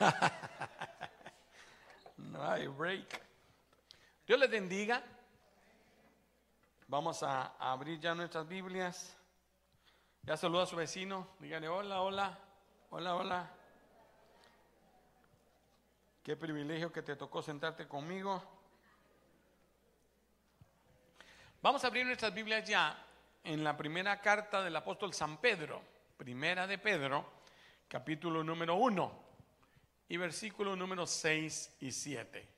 [2.16, 3.22] no hay break.
[4.26, 5.02] Dios les bendiga.
[6.88, 9.16] Vamos a, abrir ya nuestras Biblias.
[10.22, 11.28] Ya saluda a su vecino.
[11.38, 12.38] Dígale hola, hola,
[12.90, 13.50] hola, hola.
[16.22, 18.42] Qué privilegio que te tocó sentarte conmigo.
[21.62, 22.96] Vamos a abrir nuestras Biblias ya
[23.44, 25.82] en la primera carta del apóstol San Pedro,
[26.16, 27.26] primera de Pedro,
[27.88, 29.19] capítulo número 1
[30.10, 32.48] y versículo número 6 y 7.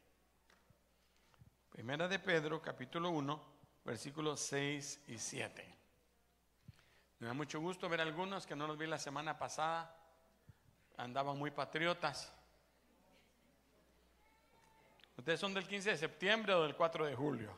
[1.68, 3.44] Primera de Pedro, capítulo 1,
[3.84, 5.74] versículos 6 y 7.
[7.18, 9.94] Me da mucho gusto ver a algunos que no los vi la semana pasada.
[10.96, 12.32] Andaban muy patriotas.
[15.18, 17.54] Ustedes son del 15 de septiembre o del 4 de julio.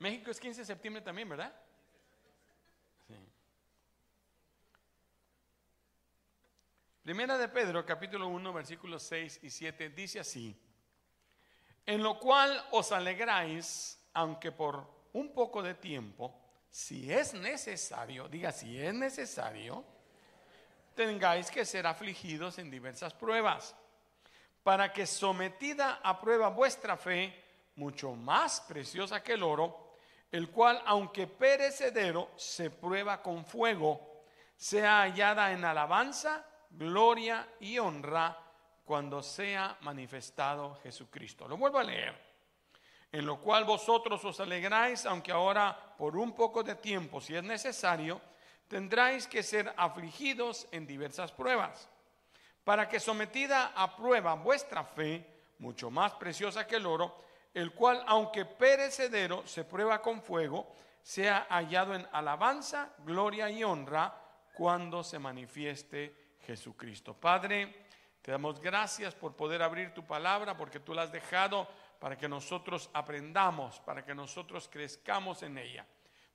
[0.00, 1.58] México es 15 de septiembre también, ¿verdad?
[3.08, 3.14] Sí.
[7.04, 10.58] Primera de Pedro, capítulo 1, versículos 6 y 7, dice así,
[11.84, 16.34] en lo cual os alegráis, aunque por un poco de tiempo,
[16.70, 19.84] si es necesario, diga si es necesario,
[20.94, 23.76] tengáis que ser afligidos en diversas pruebas,
[24.62, 27.38] para que sometida a prueba vuestra fe,
[27.76, 29.98] mucho más preciosa que el oro,
[30.32, 34.24] el cual, aunque perecedero, se prueba con fuego,
[34.56, 36.46] sea hallada en alabanza,
[36.76, 38.38] gloria y honra
[38.84, 41.48] cuando sea manifestado Jesucristo.
[41.48, 42.34] Lo vuelvo a leer.
[43.10, 47.44] En lo cual vosotros os alegráis, aunque ahora por un poco de tiempo, si es
[47.44, 48.20] necesario,
[48.66, 51.88] tendráis que ser afligidos en diversas pruebas,
[52.64, 55.24] para que sometida a prueba vuestra fe,
[55.58, 57.22] mucho más preciosa que el oro,
[57.54, 64.12] el cual, aunque perecedero, se prueba con fuego, sea hallado en alabanza, gloria y honra
[64.54, 67.14] cuando se manifieste Jesucristo.
[67.14, 67.74] Padre,
[68.22, 72.28] te damos gracias por poder abrir tu palabra, porque tú la has dejado para que
[72.28, 75.86] nosotros aprendamos, para que nosotros crezcamos en ella.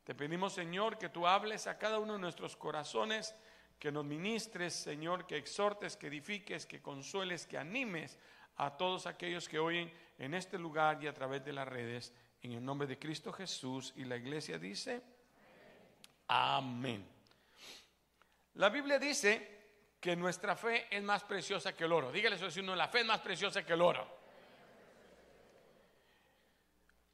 [0.03, 3.35] Te pedimos, Señor, que tú hables a cada uno de nuestros corazones,
[3.77, 8.17] que nos ministres, Señor, que exhortes, que edifiques, que consueles, que animes
[8.57, 12.53] a todos aquellos que oyen en este lugar y a través de las redes, en
[12.53, 13.93] el nombre de Cristo Jesús.
[13.95, 15.01] Y la iglesia dice,
[16.27, 17.07] amén.
[18.55, 19.58] La Biblia dice
[19.99, 22.11] que nuestra fe es más preciosa que el oro.
[22.11, 24.07] Dígale eso, si uno, la fe es más preciosa que el oro.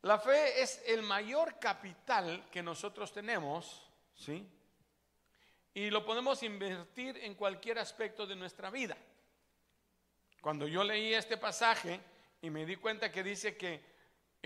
[0.04, 3.82] La fe es el mayor capital que nosotros tenemos,
[4.14, 4.48] ¿sí?
[5.74, 8.96] Y lo podemos invertir en cualquier aspecto de nuestra vida.
[10.42, 12.00] Cuando yo leí este pasaje
[12.40, 13.95] y me di cuenta que dice que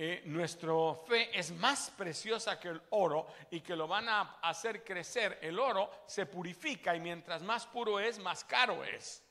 [0.01, 0.71] eh, nuestra
[1.05, 5.39] fe es más preciosa que el oro y que lo van a hacer crecer.
[5.41, 9.21] El oro se purifica y mientras más puro es, más caro es.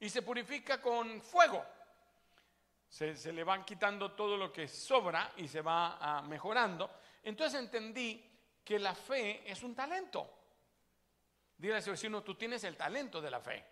[0.00, 1.64] Y se purifica con fuego.
[2.88, 6.90] Se, le van quitando todo lo que sobra y se va ah, mejorando.
[7.22, 8.28] Entonces entendí
[8.64, 10.28] que la fe es un talento.
[11.56, 13.64] Dile a ese vecino, tú tienes el talento de la fe.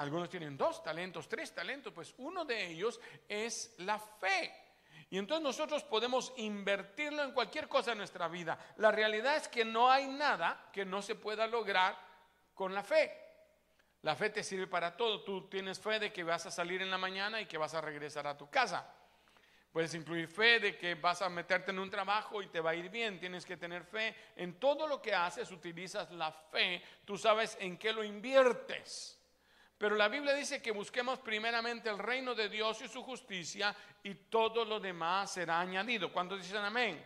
[0.00, 4.50] Algunos tienen dos talentos, tres talentos, pues uno de ellos es la fe.
[5.10, 8.58] Y entonces nosotros podemos invertirlo en cualquier cosa en nuestra vida.
[8.78, 11.98] La realidad es que no hay nada que no se pueda lograr
[12.54, 13.12] con la fe.
[14.00, 15.22] La fe te sirve para todo.
[15.22, 17.82] Tú tienes fe de que vas a salir en la mañana y que vas a
[17.82, 18.90] regresar a tu casa.
[19.70, 22.74] Puedes incluir fe de que vas a meterte en un trabajo y te va a
[22.74, 23.20] ir bien.
[23.20, 24.16] Tienes que tener fe.
[24.36, 26.82] En todo lo que haces utilizas la fe.
[27.04, 29.19] Tú sabes en qué lo inviertes.
[29.80, 34.14] Pero la Biblia dice que busquemos primeramente el reino de Dios y su justicia y
[34.14, 36.12] todo lo demás será añadido.
[36.12, 37.02] ¿Cuántos dicen amén?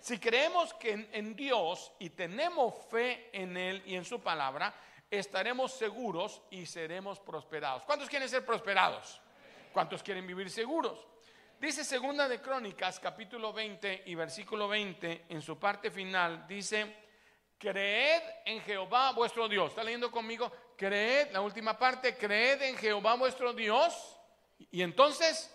[0.00, 4.72] Si creemos que en, Dios y tenemos fe en Él y en su palabra,
[5.10, 7.82] estaremos seguros y seremos prosperados.
[7.82, 9.20] ¿Cuántos quieren ser prosperados?
[9.70, 11.06] ¿Cuántos quieren vivir seguros?
[11.60, 16.96] Dice segunda de Crónicas, capítulo 20 y versículo 20, en su parte final, dice,
[17.58, 19.68] creed en Jehová vuestro Dios.
[19.68, 20.50] ¿Está leyendo conmigo?
[20.76, 24.16] Creed, la última parte, creed en Jehová vuestro Dios.
[24.70, 25.50] Y entonces,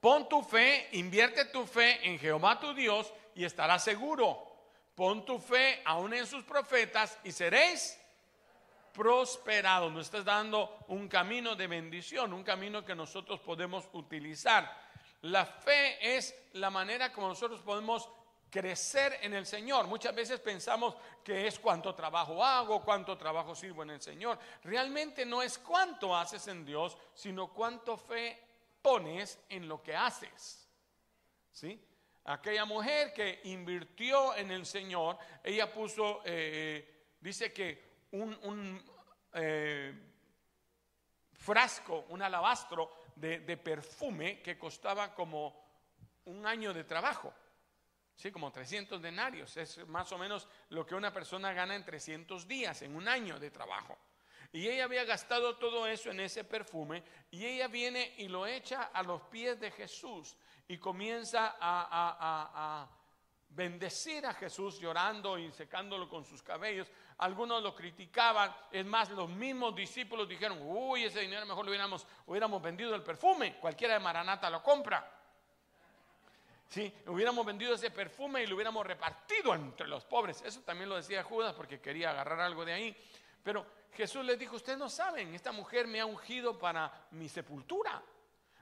[0.00, 4.46] pon tu fe, invierte tu fe en Jehová tu Dios y estarás seguro.
[4.94, 7.98] Pon tu fe aún en sus profetas y seréis
[8.92, 9.92] prosperados.
[9.92, 14.70] Nos estás dando un camino de bendición, un camino que nosotros podemos utilizar.
[15.22, 18.08] La fe es la manera como nosotros podemos
[18.50, 19.86] crecer en el Señor.
[19.86, 24.38] Muchas veces pensamos que es cuánto trabajo hago, cuánto trabajo sirvo en el Señor.
[24.64, 28.42] Realmente no es cuánto haces en Dios, sino cuánto fe
[28.82, 30.68] pones en lo que haces.
[31.52, 31.80] ¿Sí?
[32.24, 38.84] Aquella mujer que invirtió en el Señor, ella puso, eh, dice que un,
[39.32, 39.94] eh,
[41.32, 45.60] frasco, un alabastro de perfume que costaba como
[46.24, 47.32] un año de trabajo.
[48.20, 49.56] Sí, como 300 denarios.
[49.56, 53.40] Es más o menos lo que una persona gana en 300 días, en un año
[53.40, 53.96] de trabajo.
[54.52, 58.90] Y ella había gastado todo eso en ese perfume y ella viene y lo echa
[58.92, 60.36] a los pies de Jesús
[60.68, 62.86] y comienza a,
[63.48, 66.88] bendecir a Jesús llorando y secándolo con sus cabellos.
[67.16, 72.06] Algunos lo criticaban, es más, los mismos discípulos dijeron, uy, ese dinero mejor lo hubiéramos,
[72.26, 75.19] hubiéramos vendido el perfume, cualquiera de Maranata lo compra.
[76.70, 80.40] Si hubiéramos vendido ese perfume y lo hubiéramos repartido entre los pobres.
[80.42, 82.96] Eso también lo decía Judas porque quería agarrar algo de ahí.
[83.42, 88.00] Pero Jesús les dijo, ustedes no saben, esta mujer me ha ungido para mi sepultura.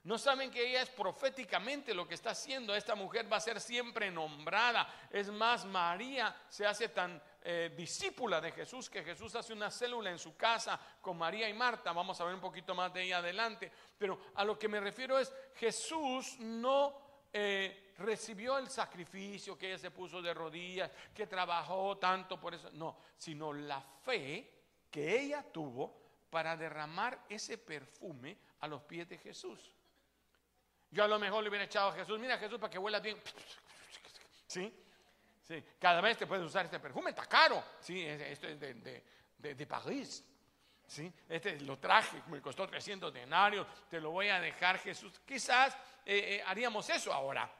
[0.04, 2.74] No saben que ella es proféticamente lo que está haciendo.
[2.74, 4.88] Esta mujer va a ser siempre nombrada.
[5.10, 10.10] Es más, María se hace tan eh, discípula de Jesús que Jesús hace una célula
[10.10, 11.92] en su casa con María y Marta.
[11.92, 13.70] Vamos a ver un poquito más de ella adelante.
[13.98, 19.78] Pero a lo que me refiero es, Jesús no eh, recibió el sacrificio, que ella
[19.78, 22.70] se puso de rodillas, que trabajó tanto por eso.
[22.72, 24.50] No, sino la fe
[24.90, 26.00] que ella tuvo
[26.30, 29.74] para derramar ese perfume a los pies de Jesús.
[30.90, 33.20] Yo a lo mejor le hubiera echado a Jesús, mira Jesús para que huela bien.
[34.46, 34.72] ¿Sí?
[35.42, 35.62] Sí.
[35.78, 37.62] Cada vez te puedes usar este perfume, está caro.
[37.80, 39.04] Sí, esto es de,
[39.38, 40.24] de París.
[40.86, 41.12] ¿Sí?
[41.28, 45.20] Este lo traje, me costó 300 denarios, te lo voy a dejar Jesús.
[45.26, 45.74] Quizás
[46.06, 47.50] eh, eh, haríamos eso ahora.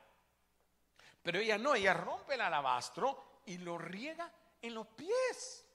[1.23, 4.32] Pero ella no, ella rompe el alabastro y lo riega
[4.62, 5.67] en los pies.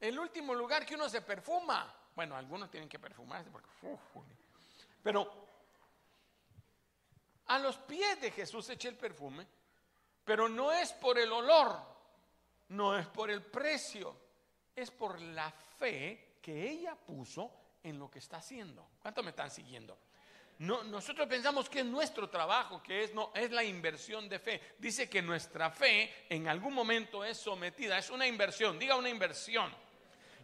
[0.00, 1.94] El último lugar que uno se perfuma.
[2.14, 3.68] Bueno, algunos tienen que perfumarse porque...
[5.02, 5.46] pero
[7.46, 9.46] a los pies de Jesús echa el perfume,
[10.24, 11.80] pero no es por el olor,
[12.68, 14.16] no es por el precio,
[14.74, 17.52] es por la fe que ella puso
[17.82, 18.88] en lo que está haciendo.
[19.00, 19.96] ¿Cuánto me están siguiendo?
[20.58, 24.60] No, nosotros pensamos que es nuestro trabajo, que es, no, es la inversión de fe.
[24.78, 29.70] Dice que nuestra fe en algún momento es sometida, es una inversión, diga una inversión.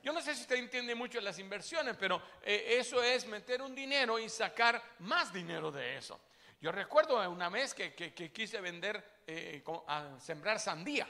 [0.03, 3.75] Yo no sé si usted entiende mucho las inversiones, pero eh, eso es meter un
[3.75, 6.20] dinero y sacar más dinero de eso.
[6.61, 7.94] Yo recuerdo una vez que,
[8.32, 11.09] quise vender, eh, a sembrar sandía.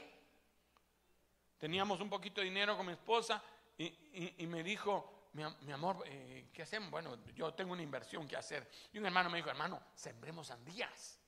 [1.57, 3.43] Teníamos un poquito de dinero con mi esposa
[3.77, 6.91] y me dijo, mi, amor, eh, ¿qué hacemos?
[6.91, 8.69] Bueno, yo tengo una inversión que hacer.
[8.91, 11.19] Y un hermano me dijo, hermano, sembremos sandías.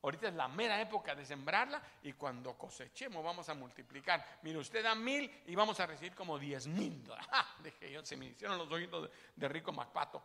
[0.00, 4.24] Ahorita es la mera época de sembrarla y cuando cosechemos vamos a multiplicar.
[4.42, 7.02] Mire, usted da mil y vamos a recibir como diez mil.
[7.62, 10.22] Dije yo, se me hicieron los ojitos de, rico Macpato.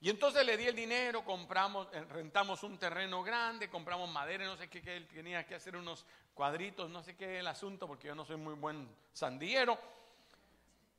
[0.00, 4.56] Y entonces le di el dinero, compramos, eh, rentamos un terreno grande, compramos madera, no
[4.56, 6.04] sé qué, él tenía que hacer unos
[6.34, 9.78] cuadritos, no sé qué el asunto, porque yo no soy muy buen sandillero.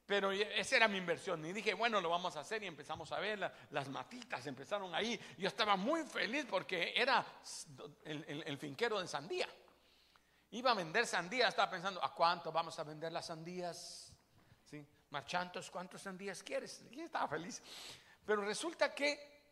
[0.06, 1.46] Pero esa era mi inversión.
[1.46, 2.62] Y dije, bueno, lo vamos a hacer.
[2.64, 3.40] Y empezamos a ver,
[3.72, 5.20] las matitas empezaron ahí.
[5.38, 7.26] Yo estaba muy feliz porque era
[8.04, 9.48] el, finquero de sandía.
[10.52, 11.48] Iba a vender sandía.
[11.48, 14.12] Estaba pensando, ¿a cuánto vamos a vender las sandías?
[14.66, 14.86] ¿Sí?
[15.10, 16.84] Marchantos, ¿cuántas sandías quieres?
[16.92, 17.62] Y estaba feliz.
[18.26, 19.44] Pero resulta que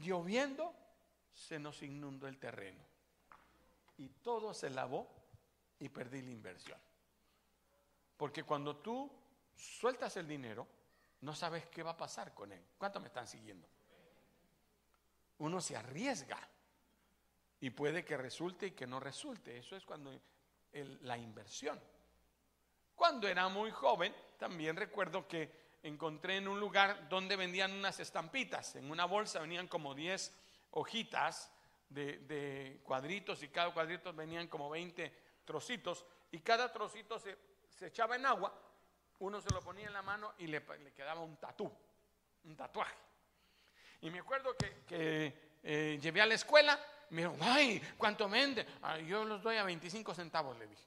[0.00, 0.74] lloviendo
[1.34, 2.82] se nos inundó el terreno.
[3.98, 5.06] Y todo se lavó
[5.78, 6.78] y perdí la inversión.
[8.16, 9.21] Porque cuando tú
[9.56, 10.66] sueltas el dinero,
[11.22, 12.62] no sabes qué va a pasar con él.
[12.76, 13.68] ¿Cuánto me están siguiendo?
[15.38, 16.38] Uno se arriesga
[17.60, 19.56] y puede que resulte y que no resulte.
[19.58, 20.12] Eso es cuando
[21.02, 21.80] la inversión.
[22.94, 28.76] Cuando era muy joven, también recuerdo que encontré en un lugar donde vendían unas estampitas.
[28.76, 30.32] En una bolsa venían como 10
[30.72, 31.52] hojitas
[31.88, 35.12] de, cuadritos y cada cuadrito venían como 20
[35.44, 37.36] trocitos y cada trocito se,
[37.68, 38.71] se echaba en agua
[39.22, 40.62] uno se lo ponía en la mano y le,
[40.94, 41.70] quedaba un tatú,
[42.44, 42.96] un tatuaje.
[44.00, 44.82] Y me acuerdo que,
[45.62, 46.78] eh, llevé a la escuela,
[47.10, 48.66] me dijo, ay, ¿cuánto vende?
[49.06, 50.82] yo los doy a 25 centavos, le dije.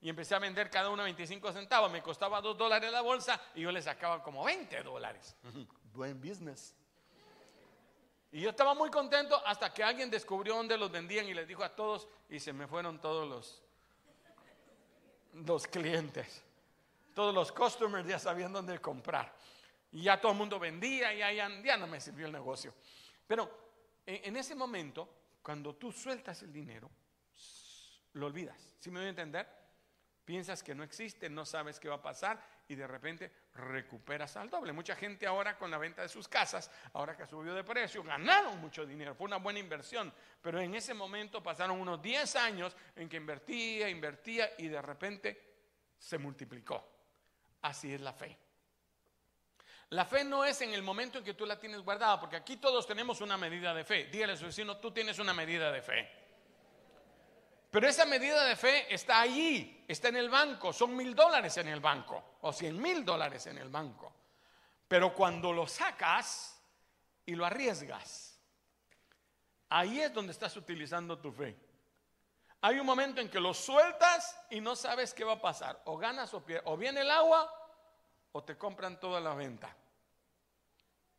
[0.00, 1.92] Y empecé a vender cada uno a 25 centavos.
[1.92, 5.36] Me costaba 2 dólares la bolsa y yo le sacaba como 20 dólares.
[5.92, 6.74] Buen business.
[8.32, 11.62] Y yo estaba muy contento hasta que alguien descubrió dónde los vendían y les dijo
[11.62, 13.62] a todos y se me fueron todos los,
[15.34, 16.42] los clientes.
[17.14, 19.34] Todos los customers ya sabían dónde comprar.
[19.92, 22.74] Y ya todo el mundo vendía y ya, ya no me sirvió el negocio.
[23.26, 23.62] Pero
[24.06, 25.08] en, ese momento,
[25.42, 26.90] cuando tú sueltas el dinero,
[28.14, 28.76] lo olvidas.
[28.78, 29.48] ¿Sí me voy a entender?
[30.24, 34.50] Piensas que no existe, no sabes qué va a pasar y de repente recuperas al
[34.50, 34.72] doble.
[34.72, 38.60] Mucha gente ahora con la venta de sus casas, ahora que subió de precio, ganaron
[38.60, 43.08] mucho dinero, fue una buena inversión, pero en ese momento pasaron unos 10 años en
[43.08, 45.54] que invertía, invertía y de repente
[45.98, 46.91] se multiplicó.
[47.62, 48.36] Así es la fe.
[49.90, 52.56] La fe no es en el momento en que tú la tienes guardada, porque aquí
[52.56, 54.04] todos tenemos una medida de fe.
[54.06, 56.10] Dígale a su vecino, tú tienes una medida de fe.
[57.70, 61.68] Pero esa medida de fe está allí, está en el banco, son mil dólares en
[61.68, 64.14] el banco, o cien mil dólares en el banco.
[64.88, 66.58] Pero cuando lo sacas
[67.24, 68.38] y lo arriesgas,
[69.70, 71.56] ahí es donde estás utilizando tu fe.
[72.62, 75.82] Hay un momento en que lo sueltas y no sabes qué va a pasar.
[75.86, 76.66] O ganas o pierdes.
[76.68, 77.52] O viene el agua
[78.30, 79.76] o te compran toda la venta.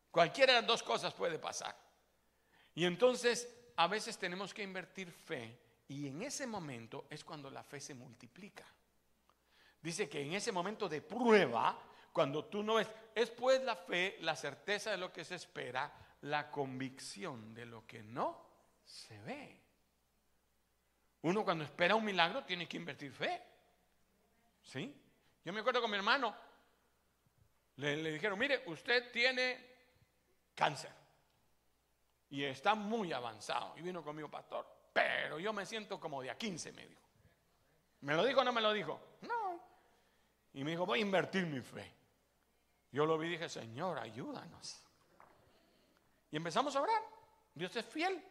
[0.09, 1.75] Cualquiera de las dos cosas puede pasar.
[2.75, 5.59] Y entonces a veces tenemos que invertir fe
[5.89, 8.65] y en ese momento es cuando la fe se multiplica.
[9.81, 11.77] Dice que en ese momento de prueba,
[12.13, 15.91] cuando tú no ves, es pues la fe, la certeza de lo que se espera,
[16.21, 18.47] la convicción de lo que no
[18.85, 19.62] se ve.
[21.23, 23.41] Uno cuando espera un milagro tiene que invertir fe.
[24.61, 24.95] ¿Sí?
[25.43, 26.35] Yo me acuerdo con mi hermano,
[27.77, 29.73] le, le dijeron, mire, usted tiene
[30.55, 30.91] cáncer
[32.29, 33.77] y está muy avanzado.
[33.77, 37.01] Y vino conmigo, pastor, pero yo me siento como de a 15, me dijo.
[38.01, 38.99] ¿Me lo dijo o no me lo dijo?
[39.21, 39.59] No.
[40.53, 41.93] Y me dijo, voy a invertir mi fe.
[42.91, 44.83] Yo lo vi y dije, Señor, ayúdanos.
[46.31, 47.01] Y empezamos a orar.
[47.53, 48.21] Dios es fiel.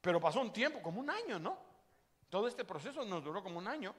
[0.00, 1.65] Pero pasó un tiempo, como un año, ¿no?
[2.28, 3.94] Todo este proceso nos duró como un año.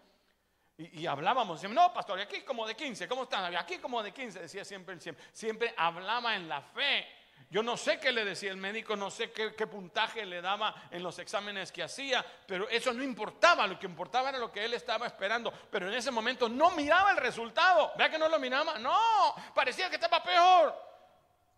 [0.77, 3.55] Y, hablábamos, no, pastor, aquí como de 15, ¿cómo están?
[3.55, 5.25] Aquí como de 15, decía siempre siempre.
[5.33, 7.07] Siempre hablaba en la fe.
[7.49, 10.75] Yo no sé qué le decía el médico, no sé qué, qué, puntaje le daba
[10.91, 14.65] en los exámenes que hacía, pero eso no importaba, lo que importaba era lo que
[14.65, 18.37] él estaba esperando, pero en ese momento no miraba el resultado, vea que no lo
[18.37, 20.75] miraba, no, parecía que estaba peor.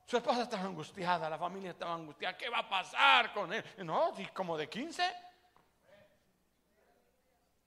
[0.05, 2.38] Su esposa estaba angustiada, la familia estaba angustiada.
[2.38, 3.63] ¿Qué va a pasar con él?
[3.79, 5.28] No, como de 15.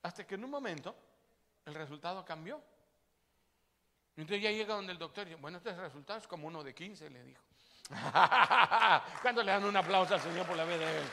[0.02, 0.94] Hasta que en un momento
[1.64, 2.62] el resultado cambió.
[4.16, 7.10] Entonces ya llega donde el doctor dice, bueno, este resultado es como uno de 15,
[7.10, 7.42] le dijo.
[9.22, 11.06] ¿Cuánto le dan un aplauso al Señor por la vida de él?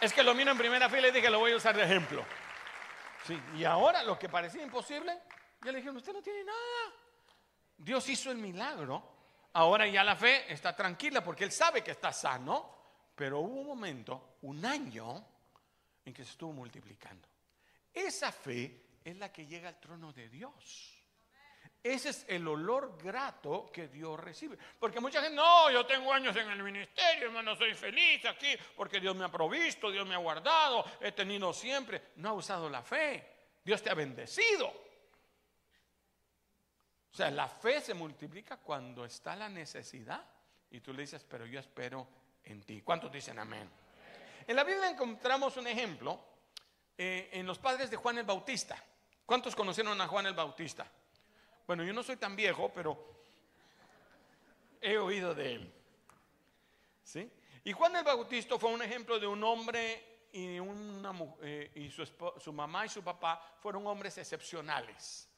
[0.00, 2.24] Es que lo miro en primera fila y dije, lo voy a usar de ejemplo.
[3.26, 5.18] Sí, y ahora lo que parecía imposible,
[5.62, 6.94] ya le dijeron, usted no tiene nada.
[7.76, 9.14] Dios hizo el milagro
[9.56, 12.74] Ahora ya la fe está tranquila porque él sabe que está sano,
[13.14, 15.24] pero hubo un momento, un año,
[16.04, 17.28] en que se estuvo multiplicando.
[17.92, 20.94] Esa fe es la que llega al trono de Dios.
[21.82, 24.56] Ese es el olor grato que Dios recibe.
[24.80, 29.00] Porque mucha gente, no, yo tengo años en el ministerio, hermano, soy feliz aquí, porque
[29.00, 32.12] Dios me ha provisto, Dios me ha guardado, he tenido siempre.
[32.16, 33.34] No ha usado la fe.
[33.62, 34.68] Dios te ha bendecido.
[37.12, 40.26] O sea, la fe se multiplica cuando está la necesidad
[40.70, 42.08] y tú le dices, pero yo espero
[42.44, 42.80] en ti.
[42.80, 43.70] ¿Cuántos dicen amén?
[44.46, 46.20] En la Biblia encontramos un ejemplo
[46.98, 48.76] eh, en los padres de Juan el Bautista.
[49.24, 50.86] ¿Cuántos conocieron a Juan el Bautista?
[51.66, 53.14] Bueno, yo no soy tan viejo, pero
[54.80, 55.74] he oído de él.
[57.02, 57.30] ¿Sí?
[57.64, 62.06] Y Juan el Bautista fue un ejemplo de un hombre y, eh, su,
[62.38, 65.28] su mamá y su papá fueron hombres excepcionales.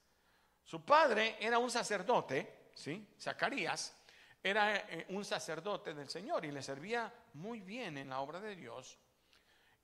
[0.64, 3.06] Su padre era un sacerdote, ¿sí?
[3.20, 3.94] Zacarías
[4.42, 8.57] era eh, un sacerdote del Señor y le servía muy bien en la obra de
[8.57, 8.99] Dios.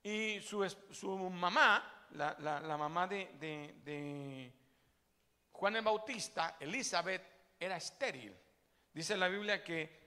[0.01, 4.51] Y su, su mamá, la, mamá de, de
[5.51, 7.21] Juan el Bautista, Elizabeth,
[7.59, 8.35] era estéril.
[8.93, 10.03] Dice la Biblia que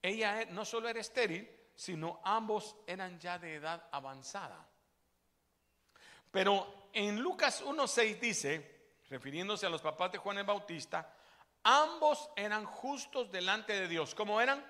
[0.00, 4.66] ella no solo era estéril, sino ambos eran ya de edad avanzada.
[6.30, 11.14] Pero en Lucas 1.6 dice, refiriéndose a los papás de Juan el Bautista,
[11.62, 14.14] ambos eran justos delante de Dios.
[14.14, 14.64] ¿Cómo eran?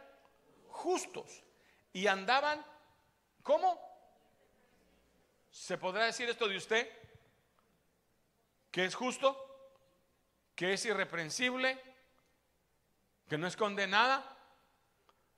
[0.69, 1.45] Justos.
[1.93, 2.65] Y andaban,
[3.43, 3.79] ¿cómo?
[5.51, 6.91] ¿Se podrá decir esto de usted?
[8.71, 9.37] ¿Que es justo?
[10.55, 11.83] ¿Que es irreprensible?
[13.29, 14.37] ¿Que no es condenada?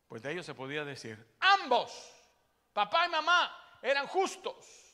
[0.08, 2.12] Pues de ellos se podía decir, ambos,
[2.72, 4.92] papá y mamá, eran justos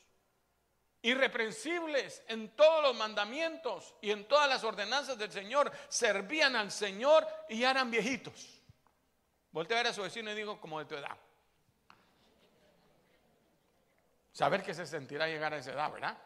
[1.01, 7.25] irreprensibles en todos los mandamientos y en todas las ordenanzas del Señor, servían al Señor
[7.47, 8.61] y eran viejitos.
[9.51, 11.17] Voltea a ver a su vecino y digo, como de tu edad.
[14.31, 16.17] Saber que se sentirá llegar a esa edad, ¿verdad?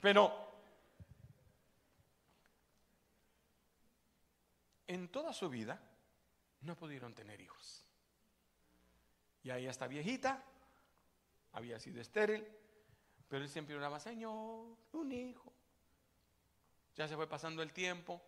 [0.00, 0.52] Pero
[4.86, 5.80] en toda su vida
[6.62, 7.84] no pudieron tener hijos.
[9.42, 10.42] Y ahí está viejita,
[11.52, 12.46] había sido estéril,
[13.28, 15.52] pero él siempre oraba, Señor, un hijo.
[16.94, 18.22] Ya se fue pasando el tiempo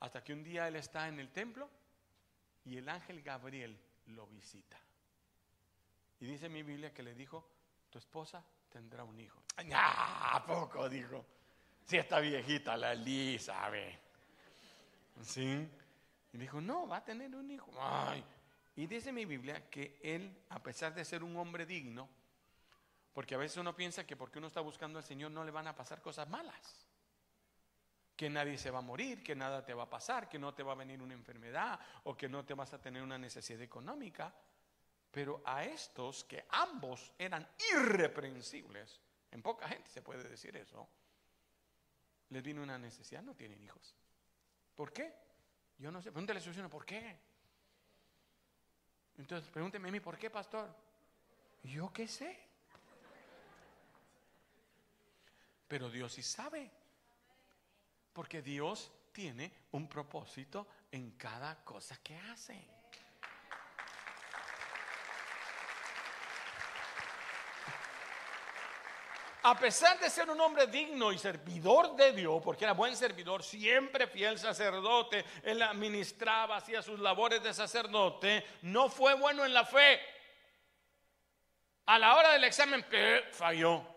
[0.00, 1.68] hasta que un día él está en el templo
[2.64, 4.80] y el ángel Gabriel lo visita.
[6.20, 7.48] Y dice mi Biblia que le dijo,
[7.92, 9.42] tu esposa tendrá un hijo.
[9.74, 10.88] ¿A poco?
[10.88, 11.24] Dijo.
[11.84, 14.00] Si está viejita la Elizabeth.
[15.20, 15.68] ¿Sí?
[16.32, 17.70] Y dijo, no, va a tener un hijo.
[17.78, 18.24] Ay.
[18.76, 22.08] Y dice mi Biblia que él, a pesar de ser un hombre digno,
[23.12, 25.66] porque a veces uno piensa que porque uno está buscando al Señor no le van
[25.66, 26.86] a pasar cosas malas.
[28.16, 30.62] Que nadie se va a morir, que nada te va a pasar, que no te
[30.62, 34.32] va a venir una enfermedad o que no te vas a tener una necesidad económica.
[35.12, 38.98] Pero a estos que ambos eran irreprensibles,
[39.30, 40.88] en poca gente se puede decir eso,
[42.30, 43.94] les vino una necesidad, no tienen hijos.
[44.74, 45.14] ¿Por qué?
[45.78, 47.18] Yo no sé, pregúntale a su ¿por qué?
[49.18, 50.74] Entonces pregúnteme a mí, ¿por qué, pastor?
[51.62, 52.38] Yo qué sé.
[55.68, 56.70] Pero Dios sí sabe.
[58.14, 62.81] Porque Dios tiene un propósito en cada cosa que hace.
[69.44, 73.42] A pesar de ser un hombre digno y servidor de Dios, porque era buen servidor,
[73.42, 79.64] siempre fiel sacerdote, él administraba, hacía sus labores de sacerdote, no fue bueno en la
[79.64, 80.00] fe.
[81.86, 82.84] A la hora del examen,
[83.32, 83.91] falló.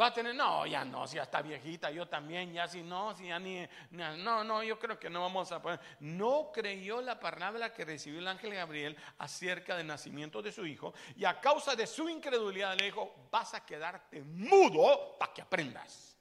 [0.00, 3.14] Va a tener, no, ya no, si ya está viejita, yo también, ya si no,
[3.14, 5.80] si ya ni, no, no, yo creo que no vamos a poder.
[6.00, 10.94] No creyó la palabra que recibió el ángel Gabriel acerca del nacimiento de su hijo
[11.14, 16.16] y a causa de su incredulidad le dijo, vas a quedarte mudo para que aprendas.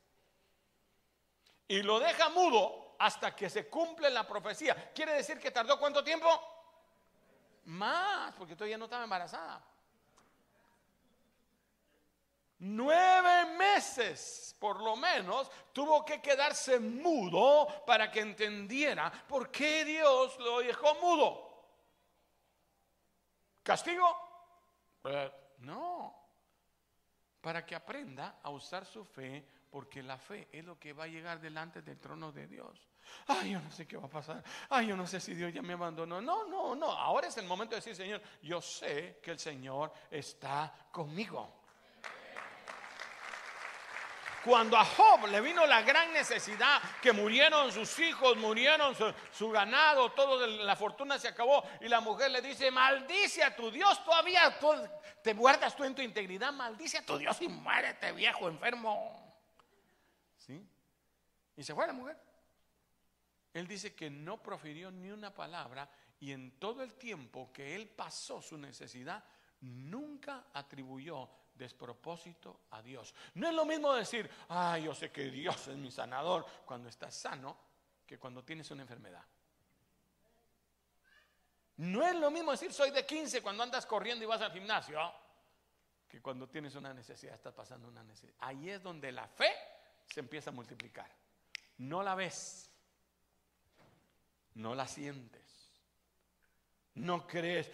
[1.70, 4.92] Y lo deja mudo hasta que se cumple la profecía.
[4.94, 6.28] ¿Quiere decir que tardó cuánto tiempo?
[7.66, 9.64] Más, porque todavía no estaba embarazada.
[12.64, 20.38] Nueve meses, por lo menos, tuvo que quedarse mudo para que entendiera por qué Dios
[20.38, 21.52] lo dejó mudo.
[23.64, 24.06] ¿Castigo?
[25.06, 26.16] Eh, no.
[27.42, 31.08] Para que aprenda a usar su fe, porque la fe es lo que va a
[31.08, 32.88] llegar delante del trono de Dios.
[33.26, 34.44] Ay, yo no sé qué va a pasar.
[34.70, 36.22] Ay, yo no sé si Dios ya me abandonó.
[36.22, 36.92] No, no, no.
[36.92, 41.61] Ahora es el momento de decir, Señor, yo sé que el Señor está conmigo.
[44.44, 48.96] Cuando a Job le vino la gran necesidad, que murieron sus hijos, murieron
[49.32, 53.70] su, ganado, toda la fortuna se acabó, y la mujer le dice, maldice a tu
[53.70, 54.58] Dios, todavía
[55.22, 59.36] te guardas tú en tu integridad, maldice a tu Dios y muérete viejo enfermo.
[60.38, 60.68] ¿Sí?
[61.56, 62.18] Y se fue la mujer.
[63.54, 67.90] Él dice que no profirió ni una palabra y en todo el tiempo que él
[67.90, 69.24] pasó su necesidad,
[69.62, 73.14] nunca atribuyó despropósito a Dios.
[73.36, 77.14] No es lo mismo decir, ay, yo sé que Dios es mi sanador cuando estás
[77.16, 77.58] sano
[78.06, 79.24] que cuando tienes una enfermedad.
[81.78, 85.00] No es lo mismo decir soy de 15 cuando andas corriendo y vas al gimnasio
[86.12, 88.36] que cuando tienes una necesidad, estás pasando una necesidad.
[88.42, 89.50] Ahí es donde la fe
[90.06, 91.10] se empieza a multiplicar.
[91.78, 92.70] No la ves,
[94.56, 95.72] no la sientes,
[96.96, 97.72] no crees.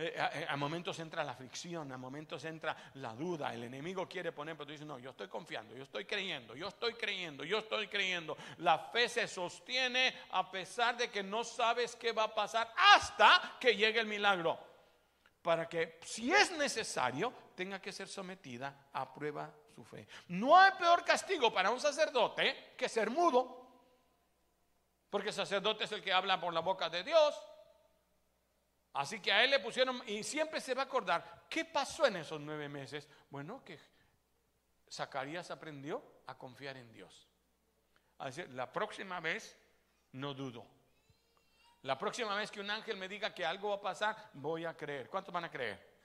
[0.00, 4.30] Eh, eh, a, momentos entra la fricción, a momentos entra la duda, el enemigo quiere
[4.30, 7.58] poner, pero tú dices, no, yo estoy confiando, yo estoy creyendo, yo estoy creyendo, yo
[7.58, 8.36] estoy creyendo.
[8.58, 13.56] La fe se sostiene a pesar de que no sabes qué va a pasar hasta
[13.58, 14.56] que llegue el milagro.
[15.42, 20.06] Para que, si es necesario, tenga que ser sometida a prueba su fe.
[20.28, 23.66] No hay peor castigo para un sacerdote que ser mudo.
[25.10, 27.34] Porque el sacerdote es el que habla por la boca de Dios.
[28.98, 32.16] Así que a él le pusieron, y siempre se va a acordar, ¿qué pasó en
[32.16, 33.08] esos nueve meses?
[33.30, 33.78] Bueno, que
[34.90, 37.28] Zacarías aprendió a confiar en Dios.
[38.18, 39.56] A decir, la próxima vez
[40.10, 40.66] no dudo.
[41.82, 44.76] La próxima vez que un ángel me diga que algo va a pasar, voy a
[44.76, 45.08] creer.
[45.08, 45.97] ¿Cuántos van a creer?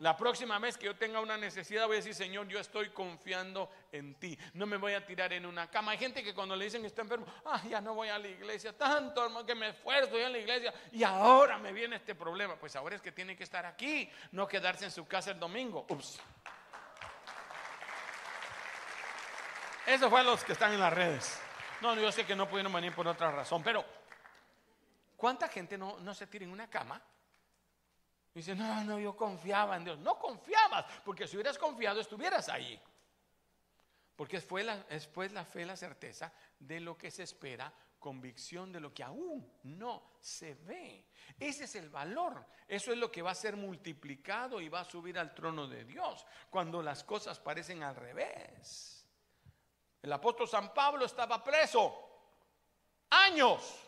[0.00, 3.70] La próxima vez que yo tenga una necesidad voy a decir, Señor, yo estoy confiando
[3.90, 4.38] en ti.
[4.52, 5.92] No me voy a tirar en una cama.
[5.92, 8.28] Hay gente que cuando le dicen que está enfermo, ah, ya no voy a la
[8.28, 12.56] iglesia, tanto que me esfuerzo en la iglesia y ahora me viene este problema.
[12.56, 15.86] Pues ahora es que tiene que estar aquí, no quedarse en su casa el domingo.
[15.88, 16.20] Ups.
[19.86, 21.40] Eso fue los que están en las redes.
[21.80, 23.82] No, yo sé que no pudieron venir por otra razón, pero
[25.16, 27.00] ¿cuánta gente no, no se tira en una cama?
[28.36, 29.98] Dice, no, no, yo confiaba en Dios.
[30.00, 32.78] No confiabas, porque si hubieras confiado estuvieras ahí.
[34.14, 38.92] Porque fue después la fe, la certeza de lo que se espera, convicción de lo
[38.92, 41.06] que aún no se ve.
[41.40, 42.44] Ese es el valor.
[42.68, 45.86] Eso es lo que va a ser multiplicado y va a subir al trono de
[45.86, 49.02] Dios cuando las cosas parecen al revés.
[50.02, 52.06] El apóstol San Pablo estaba preso
[53.08, 53.85] años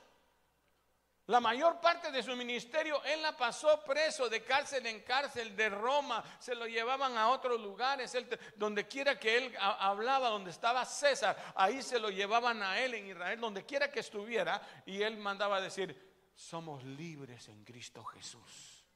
[1.29, 5.69] La mayor parte de su ministerio él la pasó preso de cárcel en cárcel de
[5.69, 8.17] Roma, se lo llevaban a otros lugares,
[8.57, 13.09] donde quiera que él hablaba, donde estaba César, ahí se lo llevaban a él en
[13.09, 15.95] Israel, donde quiera que estuviera, y él mandaba decir,
[16.35, 18.87] somos libres en Cristo Jesús.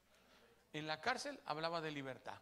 [0.73, 2.41] En la cárcel hablaba de libertad.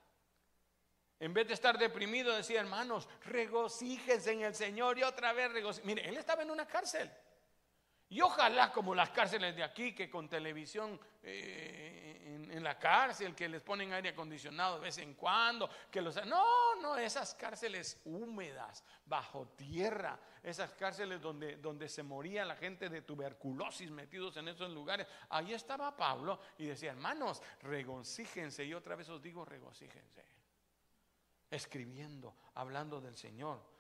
[1.19, 5.95] En vez de estar deprimido, decía, hermanos, regocíjense en el Señor y otra vez regocíjense.
[5.95, 7.11] Mire, él estaba en una cárcel.
[8.11, 13.49] Y ojalá como las cárceles de aquí, que con televisión eh, en, la cárcel, que
[13.49, 16.17] les ponen aire acondicionado de vez en cuando, que los...
[16.27, 22.89] No, no, esas cárceles húmedas, bajo tierra, esas cárceles donde, donde se moría la gente
[22.89, 25.07] de tuberculosis metidos en esos lugares.
[25.29, 28.65] Ahí estaba Pablo y decía, hermanos, regocíjense.
[28.65, 30.25] Y otra vez os digo, regocíjense.
[31.49, 33.80] Escribiendo, hablando del Señor.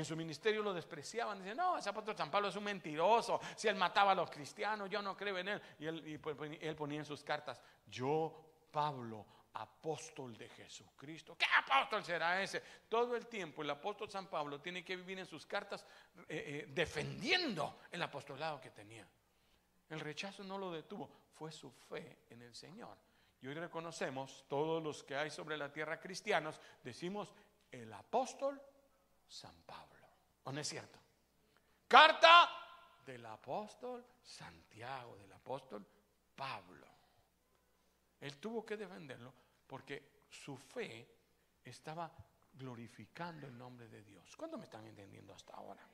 [0.00, 1.38] En su ministerio lo despreciaban.
[1.38, 3.38] Dicen, no, ese apóstol San Pablo es un mentiroso.
[3.54, 5.62] Si él mataba a los cristianos, yo no creo en él.
[5.78, 11.36] Y él, pues, pues, él ponía en sus cartas, yo, Pablo, apóstol de Jesucristo.
[11.36, 12.62] ¿Qué apóstol será ese?
[12.88, 15.86] Todo el tiempo el apóstol San Pablo tiene que vivir en sus cartas
[16.20, 19.06] eh, eh, defendiendo el apostolado que tenía.
[19.90, 22.96] El rechazo no lo detuvo, fue su fe en el Señor.
[23.42, 27.34] Y hoy reconocemos, todos los que hay sobre la tierra cristianos, decimos
[27.70, 28.62] el apóstol
[29.30, 29.89] San Pablo.
[30.50, 30.98] ¿O no es cierto?
[31.86, 32.50] Carta
[33.06, 35.86] del apóstol Santiago, del apóstol
[36.34, 36.88] Pablo.
[38.20, 39.32] Él tuvo que defenderlo
[39.64, 41.06] porque su fe
[41.62, 42.10] estaba
[42.52, 44.36] glorificando el nombre de Dios.
[44.36, 45.86] ¿Cuándo me están entendiendo hasta ahora?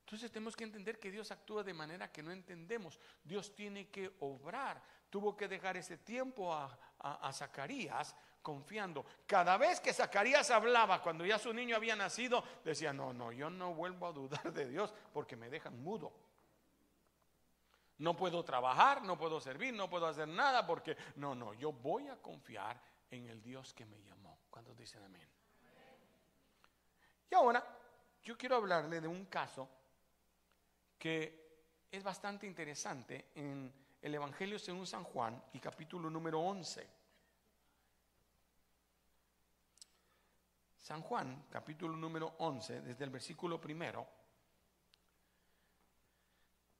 [0.00, 2.98] Entonces tenemos que entender que Dios actúa de manera que no entendemos.
[3.22, 4.82] Dios tiene que obrar.
[5.10, 9.06] Tuvo que dejar ese tiempo a, a Zacarías confiando.
[9.26, 13.48] Cada vez que Zacarías hablaba, cuando ya su niño había nacido, decía, no, no, yo
[13.48, 16.12] no vuelvo a dudar de Dios porque me dejan mudo.
[17.98, 22.08] No puedo trabajar, no puedo servir, no puedo hacer nada porque, no, no, yo voy
[22.08, 24.40] a confiar en el Dios que me llamó.
[24.50, 25.28] ¿Cuántos dicen amén?
[27.30, 27.64] Y ahora,
[28.22, 29.68] yo quiero hablarle de un caso
[30.98, 37.01] que es bastante interesante en el Evangelio según San Juan y capítulo número 11.
[40.82, 44.04] San Juan, capítulo número 11, desde el versículo primero.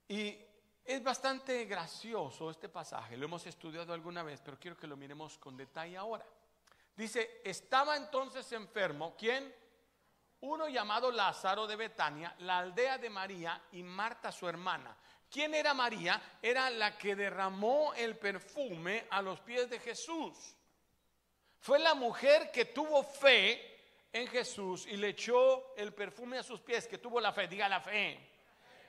[0.09, 0.37] Y
[0.83, 5.37] es bastante gracioso este pasaje, lo hemos estudiado alguna vez, pero quiero que lo miremos
[5.37, 6.25] con detalle ahora.
[6.97, 9.55] Dice, estaba entonces enfermo, ¿quién?
[10.41, 14.97] Uno llamado Lázaro de Betania, la aldea de María y Marta su hermana.
[15.31, 16.21] ¿Quién era María?
[16.41, 20.57] Era la que derramó el perfume a los pies de Jesús.
[21.61, 23.72] Fue la mujer que tuvo fe
[24.13, 27.67] en Jesús y le echó el perfume a sus pies, que tuvo la fe, diga
[27.67, 28.29] la fe.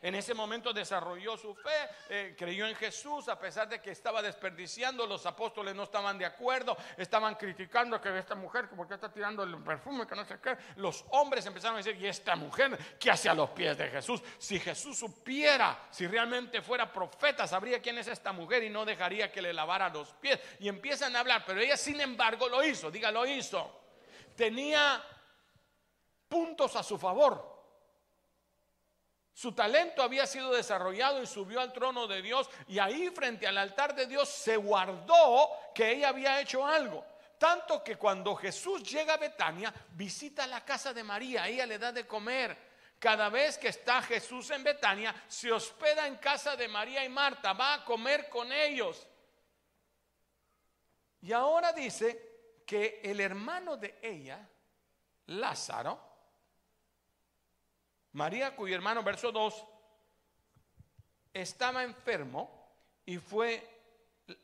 [0.04, 1.70] En ese momento desarrolló su fe,
[2.10, 6.26] eh, creyó en Jesús, a pesar de que estaba desperdiciando, los apóstoles no estaban de
[6.26, 10.58] acuerdo, estaban criticando que esta mujer, porque está tirando el perfume, que no sé qué.
[10.76, 14.22] Los hombres empezaron a decir, ¿y esta mujer qué hace a los pies de Jesús?
[14.36, 19.32] Si Jesús supiera, si realmente fuera profeta, sabría quién es esta mujer y no dejaría
[19.32, 20.38] que le lavara los pies.
[20.60, 23.80] Y empiezan a hablar, pero ella sin embargo lo hizo, diga, lo hizo.
[24.36, 25.02] Tenía
[26.28, 27.54] puntos a su favor.
[29.34, 33.58] Su talento había sido desarrollado y subió al trono de Dios y ahí frente al
[33.58, 37.04] altar de Dios se guardó que ella había hecho algo.
[37.36, 41.90] Tanto que cuando Jesús llega a Betania, visita la casa de María, ella le da
[41.90, 42.56] de comer.
[42.98, 47.52] Cada vez que está Jesús en Betania, se hospeda en casa de María y Marta,
[47.52, 49.04] va a comer con ellos.
[51.22, 54.48] Y ahora dice que el hermano de ella,
[55.26, 56.13] Lázaro,
[58.14, 59.64] María, cuyo hermano, verso 2,
[61.32, 62.48] estaba enfermo
[63.04, 63.68] y fue,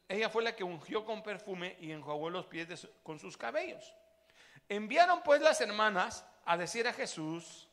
[0.09, 3.95] ella fue la que ungió con perfume y enjuagó los pies con sus cabellos.
[4.69, 7.69] Enviaron pues las hermanas a decir a Jesús,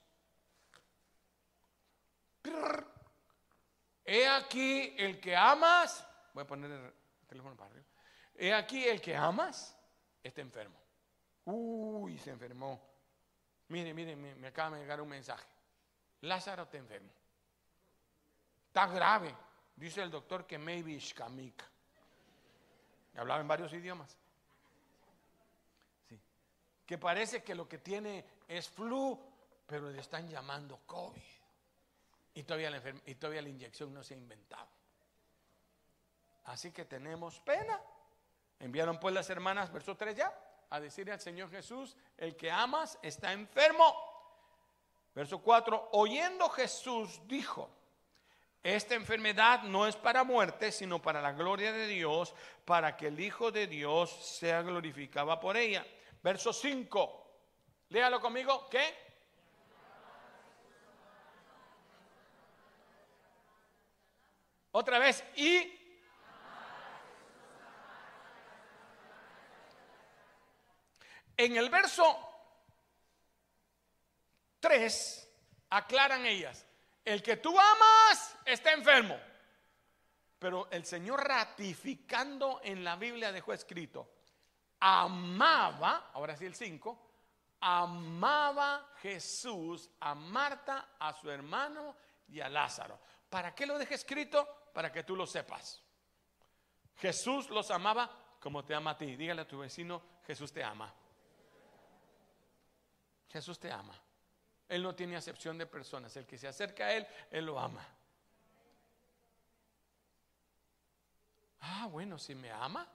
[4.06, 6.94] he aquí el que amas, voy a poner el
[7.26, 7.88] teléfono para arriba,
[8.36, 9.76] he aquí el que amas
[10.22, 10.80] está enfermo.
[11.46, 12.88] Uy, se enfermó.
[13.70, 15.57] Mire, mire, me acaba de llegar un mensaje.
[16.22, 17.10] Lázaro está enfermo.
[18.68, 19.34] Está grave.
[19.76, 21.64] Dice el doctor que maybe ishkamik.
[23.16, 24.16] Hablaba en varios idiomas.
[26.08, 26.20] Sí.
[26.86, 29.20] Que parece que lo que tiene es flu,
[29.66, 31.22] pero le están llamando COVID.
[32.36, 34.68] Y todavía la, y todavía la inyección no se ha inventado.
[36.46, 37.82] Así que tenemos pena.
[38.60, 40.34] Enviaron pues las hermanas, verso 3 ya,
[40.70, 44.07] a decirle al Señor Jesús, el que amas está enfermo.
[45.18, 47.72] Verso 4, oyendo Jesús dijo,
[48.62, 53.20] Esta enfermedad no es para muerte, sino para la gloria de Dios, para que el
[53.20, 55.84] Hijo de Dios sea glorificado por ella.
[56.22, 57.32] Verso 5.
[57.90, 58.70] Léalo conmigo.
[58.70, 58.94] ¿Qué?
[64.72, 65.24] Otra vez.
[65.36, 65.80] Y
[71.36, 72.37] en el verso
[74.68, 75.30] 3
[75.70, 76.66] aclaran ellas.
[77.06, 79.18] El que tú amas está enfermo.
[80.38, 84.12] Pero el Señor ratificando en la Biblia dejó escrito,
[84.82, 87.12] amaba, ahora sí el 5,
[87.62, 91.96] amaba Jesús a Marta, a su hermano
[92.28, 93.00] y a Lázaro.
[93.30, 94.70] ¿Para qué lo dejé escrito?
[94.74, 95.82] Para que tú lo sepas.
[96.98, 99.16] Jesús los amaba como te ama a ti.
[99.16, 100.94] Dígale a tu vecino, Jesús te ama.
[103.30, 104.00] Jesús te ama.
[104.70, 106.16] Él no tiene acepción de personas.
[106.18, 107.86] El que se acerca a Él, Él lo ama.
[111.62, 112.88] Ah, bueno, si me ama,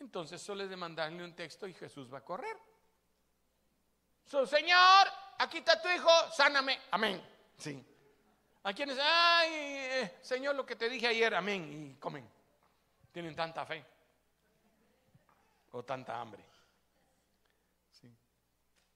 [0.00, 2.56] entonces solo es de mandarle un texto y Jesús va a correr.
[4.24, 6.80] Su Señor, aquí está tu hijo, sáname.
[6.90, 7.22] Amén.
[7.58, 7.84] Sí.
[8.64, 11.72] A quienes, ay, eh, Señor, lo que te dije ayer, amén.
[11.72, 12.28] Y comen.
[13.10, 13.84] Tienen tanta fe.
[15.72, 16.44] O tanta hambre.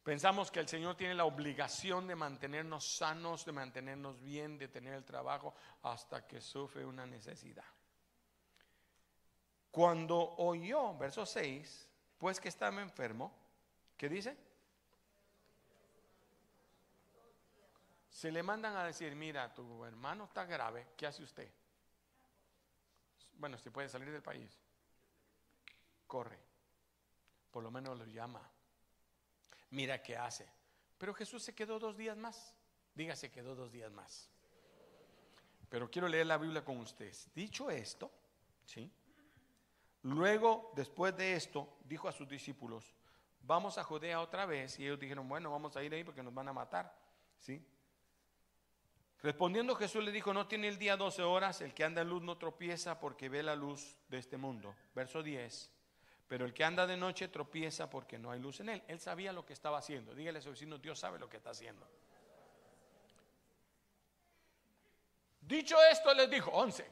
[0.07, 4.95] Pensamos que el Señor tiene la obligación de mantenernos sanos, de mantenernos bien, de tener
[4.95, 7.65] el trabajo hasta que sufre una necesidad.
[9.69, 11.89] Cuando oyó, verso 6,
[12.19, 13.37] pues que estaba enfermo,
[13.97, 14.37] ¿qué dice?
[18.09, 21.51] Se le mandan a decir, mira, tu hermano está grave, ¿qué hace usted?
[23.33, 24.57] Bueno, si puede salir del país,
[26.07, 26.39] corre,
[27.51, 28.53] por lo menos lo llama
[29.71, 30.49] mira qué hace.
[30.99, 32.55] Pero Jesús se quedó dos días más.
[32.95, 34.31] Dígase, quedó dos días más.
[35.69, 37.31] Pero quiero leer la Biblia con ustedes.
[37.35, 38.11] Dicho esto,
[38.65, 38.91] ¿sí?
[40.03, 42.95] Luego, después de esto, dijo a sus discípulos,
[43.41, 44.79] vamos a Judea otra vez.
[44.79, 46.97] Y ellos dijeron, bueno, vamos a ir ahí porque nos van a matar.
[47.41, 47.65] ¿Sí?
[49.23, 52.23] Respondiendo Jesús le dijo, no tiene el día 12 horas, el que anda en luz
[52.23, 54.75] no tropieza porque ve la luz de este mundo.
[54.95, 55.73] Verso 10.
[56.29, 58.83] Pero el que anda de noche tropieza porque no hay luz en él.
[58.89, 60.15] Él sabía lo que estaba haciendo.
[60.15, 61.87] Dígale a su vecino, Dios sabe lo que está haciendo.
[65.41, 66.91] Dicho esto, les dijo, 11.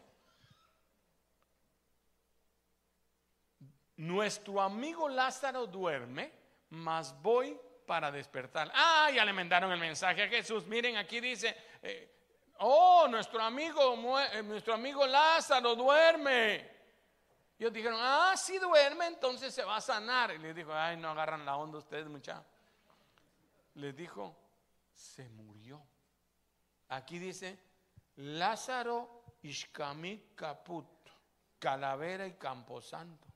[3.97, 6.33] Nuestro amigo Lázaro duerme,
[6.71, 8.71] mas voy para despertar.
[8.75, 10.67] Ah, ya le mandaron el mensaje a Jesús.
[10.67, 12.15] Miren, aquí dice, eh,
[12.59, 16.74] oh, nuestro amigo, eh, nuestro amigo Lázaro duerme.
[17.65, 20.35] Ellos dijeron, ah, si duerme, entonces se va a sanar.
[20.35, 22.45] Y les dijo, ay, no agarran la onda ustedes, muchachos.
[23.77, 24.37] Les dijo,
[24.93, 25.81] se murió.
[26.91, 27.59] Aquí dice,
[28.17, 30.87] Lázaro Ishkami Caput,
[31.59, 33.29] Calavera y Camposanto.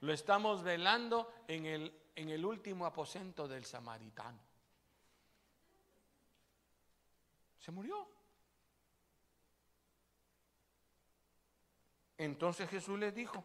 [0.00, 4.40] Lo estamos velando en el, en el último aposento del samaritano.
[7.60, 8.06] Se murió.
[12.18, 13.44] Entonces Jesús les dijo,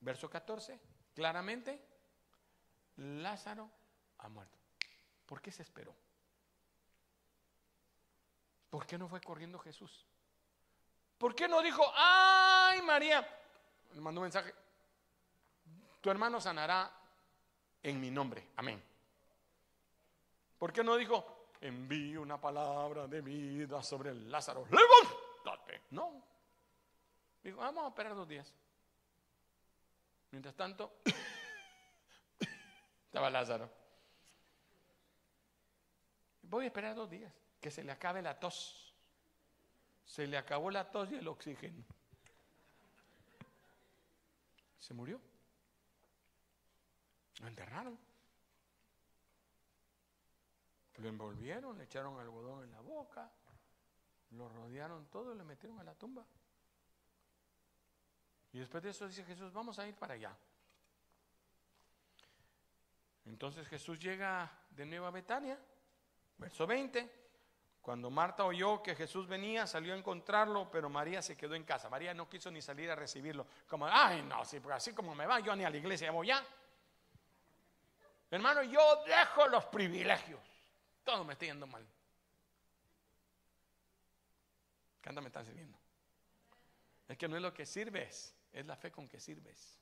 [0.00, 0.78] verso 14,
[1.14, 1.82] claramente,
[2.96, 3.70] Lázaro
[4.18, 4.58] ha muerto.
[5.26, 5.94] ¿Por qué se esperó?
[8.68, 10.06] ¿Por qué no fue corriendo Jesús?
[11.18, 13.26] ¿Por qué no dijo, ay María?
[13.92, 14.54] Le mandó un mensaje,
[16.00, 16.90] tu hermano sanará
[17.82, 18.82] en mi nombre, amén.
[20.58, 24.66] ¿Por qué no dijo, envío una palabra de vida sobre Lázaro?
[24.70, 25.82] Levántate.
[25.90, 26.22] No,
[27.42, 28.52] Dijo, vamos a esperar dos días.
[30.30, 31.00] Mientras tanto,
[33.06, 33.70] estaba Lázaro.
[36.42, 38.94] Voy a esperar dos días, que se le acabe la tos.
[40.04, 41.84] Se le acabó la tos y el oxígeno.
[44.78, 45.20] Se murió.
[47.40, 47.98] Lo enterraron.
[50.96, 53.30] Lo envolvieron, le echaron algodón en la boca,
[54.32, 56.26] lo rodearon todo y le metieron a la tumba.
[58.52, 60.36] Y después de eso dice Jesús, vamos a ir para allá.
[63.26, 65.58] Entonces Jesús llega de nuevo a Betania,
[66.38, 67.18] verso 20.
[67.80, 71.88] Cuando Marta oyó que Jesús venía, salió a encontrarlo, pero María se quedó en casa.
[71.88, 73.46] María no quiso ni salir a recibirlo.
[73.66, 76.44] Como, ay, no, así como me va, yo ni a la iglesia voy ya.
[78.30, 80.40] Hermano, yo dejo los privilegios.
[81.04, 81.86] Todo me está yendo mal.
[85.00, 85.78] ¿Qué me están sirviendo?
[87.08, 89.78] Es que no es lo que sirves, es la fe con que sirves.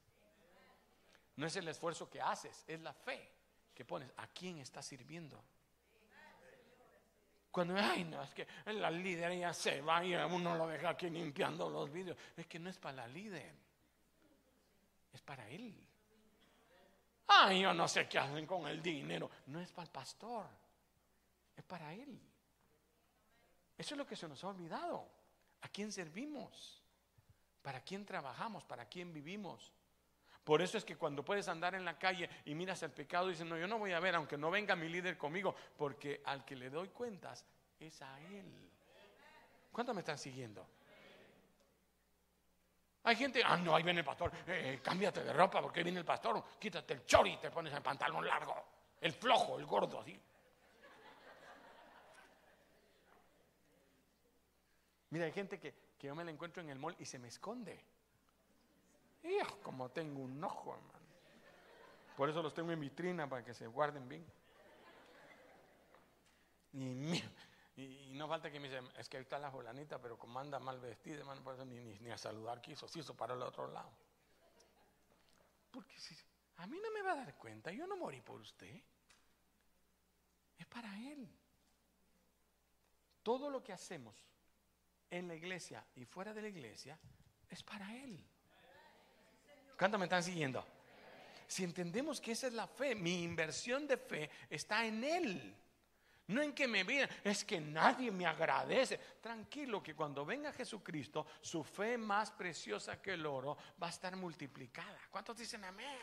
[1.36, 3.30] No es el esfuerzo que haces, es la fe
[3.74, 4.12] que pones.
[4.16, 5.42] ¿A quién estás sirviendo?
[7.50, 11.08] Cuando, ay, no, es que la líder ya se va y uno lo deja aquí
[11.08, 12.16] limpiando los vídeos.
[12.36, 13.54] Es que no es para la líder,
[15.12, 15.74] es para él.
[17.28, 19.30] Ay, yo no sé qué hacen con el dinero.
[19.46, 20.46] No es para el pastor,
[21.56, 22.20] es para él.
[23.76, 25.08] Eso es lo que se nos ha olvidado.
[25.60, 26.77] ¿A quién servimos?
[27.62, 28.64] ¿Para quién trabajamos?
[28.64, 29.72] ¿Para quién vivimos?
[30.44, 33.46] Por eso es que cuando puedes andar en la calle y miras el pecado, dices,
[33.46, 36.56] no, yo no voy a ver, aunque no venga mi líder conmigo, porque al que
[36.56, 37.44] le doy cuentas
[37.78, 38.70] es a él.
[39.70, 40.66] ¿Cuántos me están siguiendo?
[43.04, 46.04] Hay gente, ah, no, ahí viene el pastor, eh, cámbiate de ropa porque viene el
[46.04, 48.54] pastor, quítate el chori y te pones el pantalón largo,
[49.00, 50.18] el flojo, el gordo, así.
[55.10, 57.28] Mira, hay gente que, que yo me la encuentro en el mall y se me
[57.28, 57.78] esconde.
[59.24, 60.98] Hijo, como tengo un ojo, hermano.
[62.16, 64.24] Por eso los tengo en vitrina para que se guarden bien.
[66.72, 67.22] Y,
[67.76, 70.58] y, no falta que me dicen, es que ahí está la jolanita, pero como anda
[70.58, 73.68] mal vestida, hermano, por eso ni, ni, a saludar quiso, sí, eso para el otro
[73.68, 73.90] lado.
[75.70, 76.16] Porque si,
[76.56, 78.82] a mí no me va a dar cuenta, yo no morí por usted.
[80.58, 81.28] Es para Él.
[83.22, 84.16] Todo lo que hacemos
[85.10, 86.98] en la iglesia y fuera de la iglesia
[87.48, 88.18] es para Él.
[89.78, 90.64] ¿Cuántos me están siguiendo?
[91.46, 95.56] Si entendemos que esa es la fe, mi inversión de fe está en Él.
[96.26, 98.98] No en que me vean, es que nadie me agradece.
[99.20, 104.14] Tranquilo que cuando venga Jesucristo, su fe más preciosa que el oro va a estar
[104.14, 104.98] multiplicada.
[105.10, 105.98] ¿Cuántos dicen amén?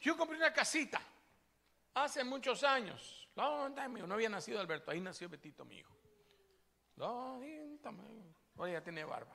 [0.00, 1.00] Yo compré una casita
[1.94, 5.94] hace muchos años no había nacido Alberto, ahí nació Betito, mi hijo.
[8.56, 9.34] Hoy ya tiene barba.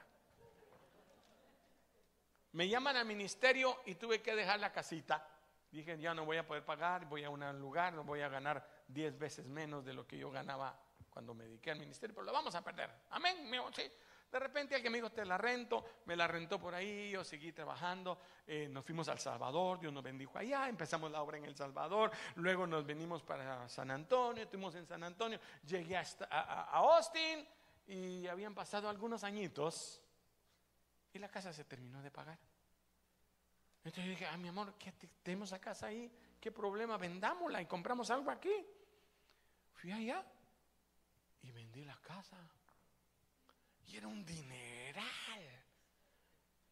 [2.52, 5.28] Me llaman al ministerio y tuve que dejar la casita.
[5.72, 8.84] Dije, ya no voy a poder pagar, voy a un lugar, no voy a ganar
[8.90, 10.78] 10 veces menos de lo que yo ganaba
[11.10, 12.92] cuando me dediqué al ministerio, pero lo vamos a perder.
[13.12, 13.90] Amén, sí.
[14.34, 17.52] De repente alguien me dijo, te la rento, me la rentó por ahí, yo seguí
[17.52, 18.18] trabajando,
[18.48, 22.10] eh, nos fuimos al Salvador, Dios nos bendijo allá, empezamos la obra en El Salvador,
[22.38, 27.48] luego nos venimos para San Antonio, estuvimos en San Antonio, llegué hasta, a, Austin
[27.86, 30.02] y habían pasado algunos añitos
[31.14, 32.40] y la casa se terminó de pagar.
[33.84, 36.12] Entonces yo dije, ah, mi amor, ¿qué tenemos la casa ahí?
[36.42, 36.98] ¿Qué problema?
[36.98, 38.66] Vendámosla y compramos algo aquí.
[39.74, 40.26] Fui allá
[41.44, 42.36] y vendí la casa.
[43.88, 45.04] Y era un dineral.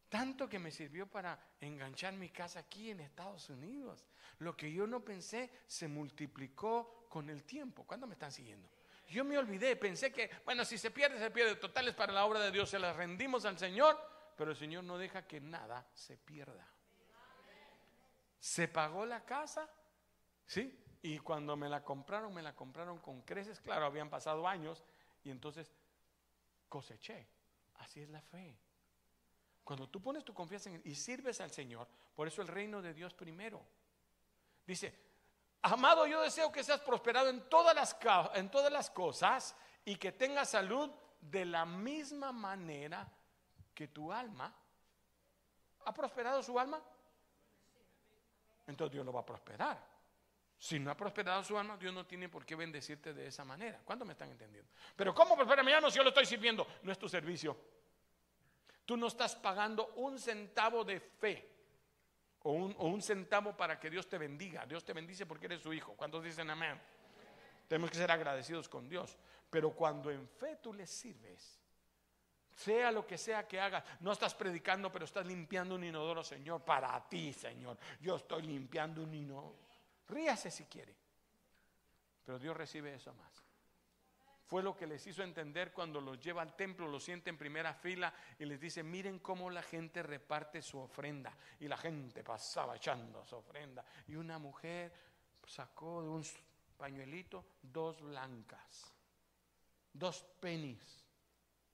[0.08, 4.04] Tanto que me sirvió para enganchar mi casa aquí en Estados Unidos.
[4.40, 7.84] Lo que yo no pensé se multiplicó con el tiempo.
[7.86, 8.68] ¿Cuándo me están siguiendo?
[9.08, 11.56] Yo me olvidé, pensé que, bueno, si se pierde, se pierde.
[11.56, 13.98] Totales para la obra de Dios, se las rendimos al Señor,
[14.36, 16.66] pero el Señor no deja que nada se pierda.
[18.38, 19.68] Se pagó la casa,
[20.46, 20.78] ¿sí?
[21.02, 23.60] Y cuando me la compraron, me la compraron con creces.
[23.60, 24.82] Claro, habían pasado años
[25.24, 25.72] y entonces
[26.72, 27.28] coseché.
[27.74, 28.58] Así es la fe.
[29.62, 32.94] Cuando tú pones tu confianza en, y sirves al Señor, por eso el reino de
[32.94, 33.62] Dios primero.
[34.66, 34.98] Dice,
[35.60, 37.98] amado, yo deseo que seas prosperado en todas las,
[38.34, 39.54] en todas las cosas
[39.84, 43.06] y que tengas salud de la misma manera
[43.74, 44.54] que tu alma.
[45.84, 46.82] ¿Ha prosperado su alma?
[48.66, 49.91] Entonces Dios lo va a prosperar.
[50.62, 53.80] Si no ha prosperado su alma, Dios no tiene por qué bendecirte de esa manera.
[53.84, 54.70] ¿Cuánto me están entendiendo?
[54.94, 56.64] Pero ¿cómo prospera mi alma si yo lo estoy sirviendo?
[56.84, 57.58] No es tu servicio.
[58.84, 61.50] Tú no estás pagando un centavo de fe
[62.44, 64.64] o un, centavo para que Dios te bendiga.
[64.64, 65.94] Dios te bendice porque eres su hijo.
[65.96, 66.80] ¿Cuántos dicen amén?
[67.66, 69.18] Tenemos que ser agradecidos con Dios.
[69.50, 71.60] Pero cuando en fe tú le sirves,
[72.54, 76.64] sea lo que sea que hagas, no estás predicando, pero estás limpiando un inodoro, Señor,
[76.64, 77.76] para ti, Señor.
[78.00, 79.61] Yo estoy limpiando un inodoro.
[80.12, 80.94] Ríase si quiere.
[82.24, 83.32] Pero Dios recibe eso más.
[84.44, 87.72] Fue lo que les hizo entender cuando los lleva al templo, los siente en primera
[87.72, 91.34] fila y les dice, miren cómo la gente reparte su ofrenda.
[91.58, 93.82] Y la gente pasaba echando su ofrenda.
[94.08, 94.92] Y una mujer
[95.46, 96.24] sacó de un
[96.76, 98.92] pañuelito dos blancas,
[99.92, 101.02] dos penis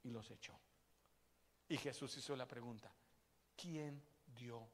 [0.04, 0.56] y los echó.
[1.68, 2.92] Y Jesús hizo la pregunta,
[3.56, 4.68] ¿quién dio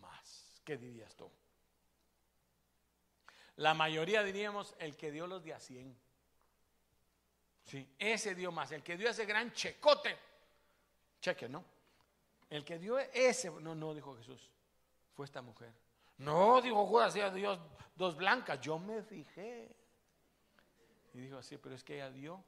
[0.00, 0.62] más?
[0.64, 1.30] ¿Qué dirías tú?
[3.60, 5.94] La mayoría diríamos el que dio los de a 100.
[7.66, 8.72] Sí, ese dio más.
[8.72, 10.16] El que dio ese gran checote.
[11.20, 11.62] Cheque, ¿no?
[12.48, 13.50] El que dio ese.
[13.50, 14.48] No, no, dijo Jesús.
[15.14, 15.74] Fue esta mujer.
[16.16, 17.60] No, dijo Judas, Dios
[17.96, 18.62] dos blancas.
[18.62, 19.76] Yo me fijé.
[21.12, 22.42] Y dijo así, pero es que ella dio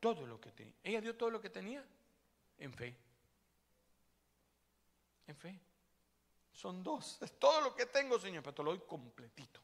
[0.00, 0.74] todo lo que tenía.
[0.82, 1.84] Ella dio todo lo que tenía
[2.58, 2.96] en fe.
[5.28, 5.67] en fe.
[6.58, 7.22] Son dos.
[7.22, 9.60] Es todo lo que tengo, Señor, pero te lo doy completito.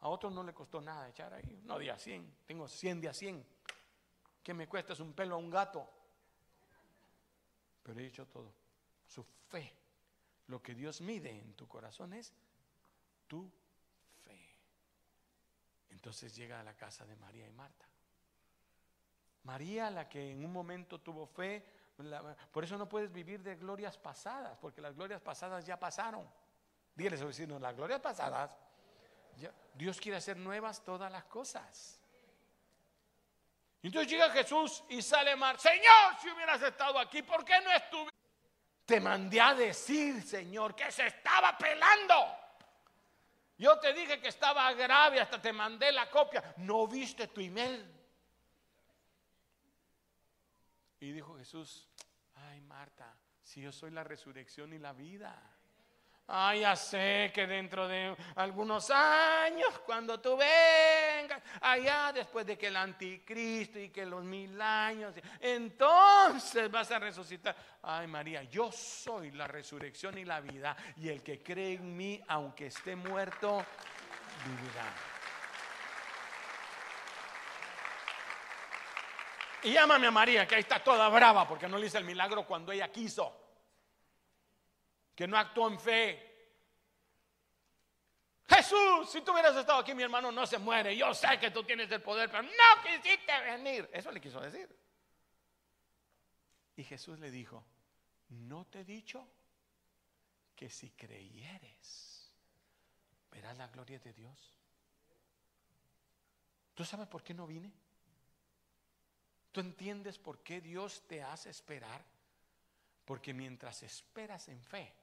[0.00, 1.62] A otros no le costó nada echar ahí.
[1.64, 2.44] No, de a 100.
[2.44, 3.46] Tengo 100 de a 100.
[4.42, 4.92] ¿Qué me cuesta?
[4.92, 5.88] Es un pelo a un gato.
[7.82, 8.52] Pero he hecho todo.
[9.06, 9.74] Su fe.
[10.48, 12.30] Lo que Dios mide en tu corazón es
[13.26, 13.50] tu
[14.22, 14.54] fe.
[15.88, 17.88] Entonces llega a la casa de María y Marta.
[19.44, 21.64] María, la que en un momento tuvo fe,
[22.50, 26.28] por eso no puedes vivir de glorias pasadas, porque las glorias pasadas ya pasaron.
[26.94, 28.56] Dígale a su vecino, las glorias pasadas,
[29.74, 32.00] Dios quiere hacer nuevas todas las cosas.
[33.82, 38.10] Entonces llega Jesús y sale Mar, Señor, si hubieras estado aquí, ¿por qué no estuve?
[38.84, 42.36] Te mandé a decir, Señor, que se estaba pelando.
[43.56, 46.54] Yo te dije que estaba grave, hasta te mandé la copia.
[46.58, 47.86] ¿No viste tu email?
[50.98, 51.88] Y dijo Jesús,
[52.70, 53.12] Marta,
[53.42, 55.36] si yo soy la resurrección y la vida.
[56.28, 62.68] Ay, ya sé que dentro de algunos años, cuando tú vengas, allá después de que
[62.68, 67.56] el anticristo y que los mil años, entonces vas a resucitar.
[67.82, 72.22] Ay, María, yo soy la resurrección y la vida, y el que cree en mí,
[72.28, 73.64] aunque esté muerto,
[74.46, 75.09] vivirá.
[79.62, 82.46] Y llámame a María, que ahí está toda brava porque no le hice el milagro
[82.46, 83.36] cuando ella quiso.
[85.14, 86.30] Que no actuó en fe.
[88.48, 90.96] Jesús, si tú hubieras estado aquí, mi hermano no se muere.
[90.96, 93.88] Yo sé que tú tienes el poder, pero no quisiste venir.
[93.92, 94.68] Eso le quiso decir.
[96.76, 97.64] Y Jesús le dijo,
[98.30, 99.28] ¿no te he dicho
[100.56, 102.32] que si creyeres,
[103.30, 104.56] verás la gloria de Dios?
[106.74, 107.70] ¿Tú sabes por qué no vine?
[109.52, 112.04] ¿Tú entiendes por qué Dios te hace esperar?
[113.04, 114.94] Porque mientras esperas en fe,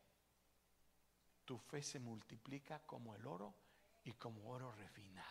[1.43, 3.53] tu fe se multiplica como el oro
[4.05, 5.27] y como oro refinado.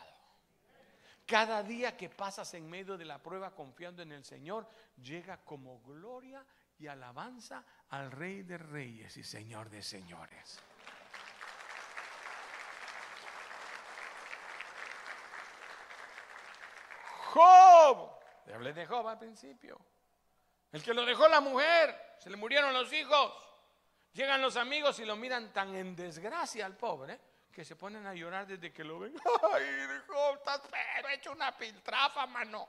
[1.24, 4.68] Cada día que pasas en medio de la prueba confiando en el Señor,
[5.02, 6.44] llega como gloria
[6.78, 10.60] y alabanza al Rey de Reyes y Señor de Señores.
[17.32, 19.78] Job le hablé de Job al principio.
[20.72, 23.32] El que lo dejó la mujer, se le murieron los hijos.
[24.12, 27.20] Llegan los amigos y lo miran tan en desgracia al pobre
[27.52, 29.14] que se ponen a llorar desde que lo ven.
[29.52, 29.64] Ay,
[30.06, 32.68] Job, estás pero hecho una piltrafa, mano.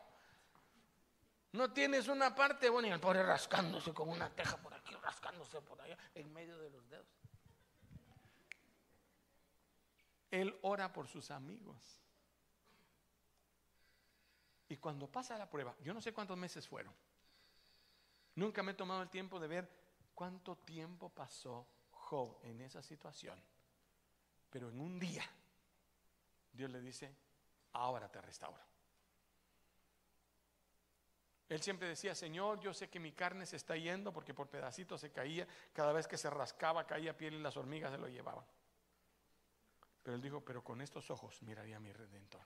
[1.54, 5.82] No tienes una parte y el pobre rascándose con una teja por aquí, rascándose por
[5.82, 7.08] allá, en medio de los dedos.
[10.30, 12.07] Él ora por sus amigos.
[14.70, 16.94] Y cuando pasa la prueba, yo no sé cuántos meses fueron.
[18.36, 19.70] Nunca me he tomado el tiempo de ver
[20.14, 23.42] cuánto tiempo pasó Job en esa situación.
[24.50, 25.24] Pero en un día,
[26.52, 27.14] Dios le dice,
[27.74, 28.62] ahora te restauro.
[31.50, 35.00] Él siempre decía, Señor, yo sé que mi carne se está yendo porque por pedacitos
[35.00, 38.46] se caía, cada vez que se rascaba caía piel y las hormigas se lo llevaban.
[40.04, 42.42] Pero él dijo, pero con estos ojos miraría a mi redentor.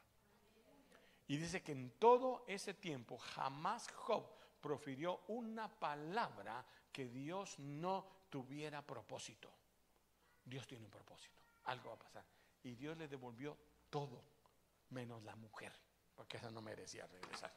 [1.32, 4.26] Y dice que en todo ese tiempo jamás Job
[4.60, 9.50] profirió una palabra que Dios no tuviera propósito.
[10.44, 12.26] Dios tiene un propósito, algo va a pasar.
[12.64, 13.58] Y Dios le devolvió
[13.90, 14.22] todo,
[14.90, 15.72] menos la mujer,
[16.18, 17.54] porque esa no merecía regresar.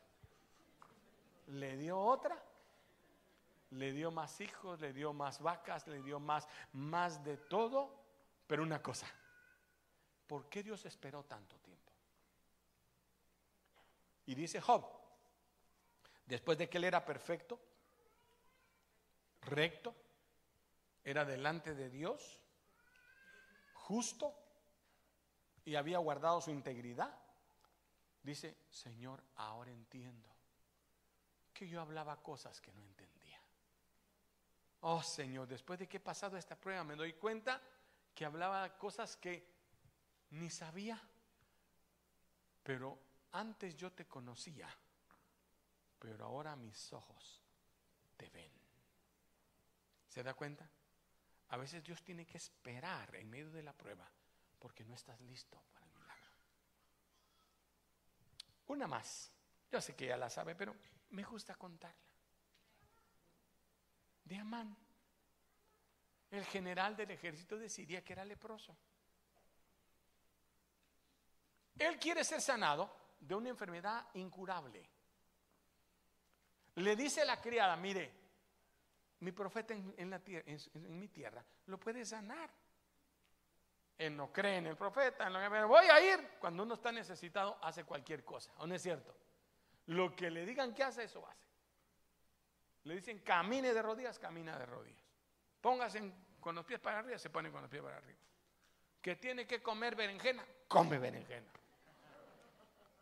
[1.49, 2.41] Le dio otra,
[3.71, 7.93] le dio más hijos, le dio más vacas, le dio más, más de todo,
[8.47, 9.09] pero una cosa,
[10.29, 11.64] ¿por qué Dios esperó tanto?
[14.27, 14.87] Y dice Job,
[16.27, 17.61] después de que él era perfecto,
[19.43, 19.95] recto,
[21.03, 22.41] era delante de Dios,
[23.75, 24.35] justo
[25.65, 27.15] y había guardado su integridad,
[28.23, 30.29] dice, Señor, ahora entiendo
[31.53, 33.41] que yo hablaba cosas que no entendía.
[34.81, 37.61] Oh Señor, después de que he pasado esta prueba me doy cuenta
[38.15, 39.47] que hablaba cosas que
[40.31, 41.01] ni sabía,
[42.63, 42.99] pero
[43.35, 44.69] antes yo te conocía,
[45.99, 47.43] pero ahora mis ojos
[48.17, 48.53] te ven.
[50.09, 50.69] ¿Se da cuenta?
[51.49, 54.09] A veces Dios tiene que esperar en medio de la prueba
[54.59, 56.31] porque no estás listo para el milagro.
[58.69, 59.31] Una más.
[59.71, 60.77] Yo sé que ya la sabe, pero
[61.11, 61.99] me gusta contarla.
[64.25, 64.77] De Amán,
[66.31, 68.77] el general del ejército de Siria que era leproso.
[71.77, 74.89] Él quiere ser sanado de una enfermedad incurable.
[76.77, 78.13] Le dice la criada, mire,
[79.21, 82.51] mi profeta en, mi tierra lo puede sanar.
[83.97, 86.31] Él no cree en el profeta, en voy a ir.
[86.41, 88.53] Cuando uno está necesitado, hace cualquier cosa.
[88.59, 89.15] ¿O no es cierto?
[89.87, 91.45] Lo que le digan que hace, eso hace.
[92.85, 95.05] Le dicen camine de rodillas, camina de rodillas.
[95.61, 98.19] Póngase con los pies para arriba, se pone con los pies para arriba.
[99.01, 101.49] Que tiene que comer berenjena, come berenjena.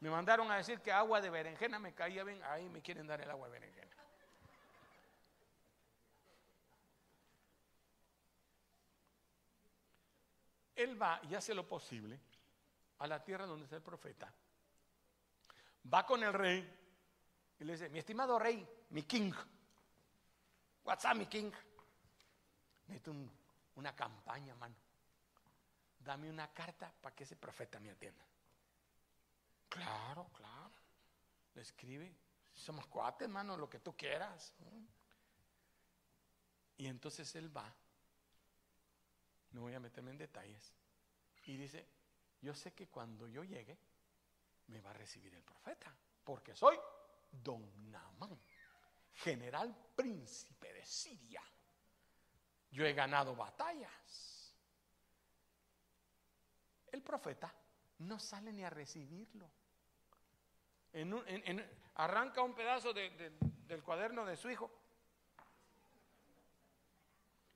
[0.03, 3.20] Me mandaron a decir que agua de berenjena me caía bien, ahí me quieren dar
[3.20, 3.92] el agua de berenjena.
[10.74, 12.18] Él va y hace lo posible
[12.98, 14.34] a la tierra donde está el profeta.
[15.94, 16.68] Va con el rey
[17.61, 19.32] y le dice, mi estimado rey, mi king,
[20.82, 21.53] what's up, mi king?
[22.88, 23.14] Necesito
[23.76, 24.74] una campaña, mano.
[26.00, 28.32] Dame una carta para que ese profeta me atienda.
[29.73, 30.73] Claro, claro.
[31.55, 32.14] Le escribe,
[32.55, 34.55] somos cuates, hermano, lo que tú quieras.
[36.77, 37.73] Y entonces él va
[39.53, 40.73] no voy a meterme en detalles,
[41.45, 41.87] y dice,
[42.41, 43.79] yo sé que cuando yo llegue,
[44.68, 45.95] me va a recibir el profeta,
[46.25, 46.79] porque soy
[47.31, 48.39] don Namán,
[49.12, 51.43] general príncipe de Siria.
[52.70, 54.55] Yo he ganado batallas.
[56.91, 57.53] El profeta
[57.99, 59.51] no sale ni a recibirlo.
[61.95, 64.70] Arranca un pedazo del cuaderno de su hijo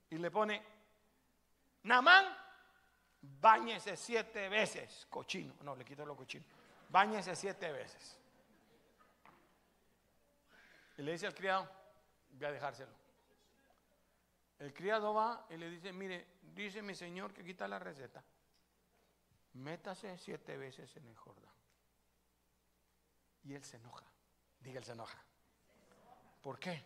[0.09, 0.77] y le pone
[1.87, 2.25] Namán,
[3.21, 5.55] bañese siete veces, cochino.
[5.61, 6.43] No, le quito lo cochino.
[6.89, 8.19] Báñese siete veces.
[10.97, 11.69] Y le dice al criado,
[12.31, 12.91] voy a dejárselo.
[14.59, 18.21] El criado va y le dice, mire, dice mi señor que quita la receta.
[19.53, 21.56] Métase siete veces en el Jordán.
[23.47, 24.05] Y él se enoja.
[24.59, 25.23] Diga, él se enoja.
[26.41, 26.83] ¿Por qué?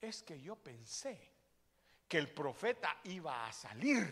[0.00, 1.32] Es que yo pensé
[2.08, 4.08] que el profeta iba a salir,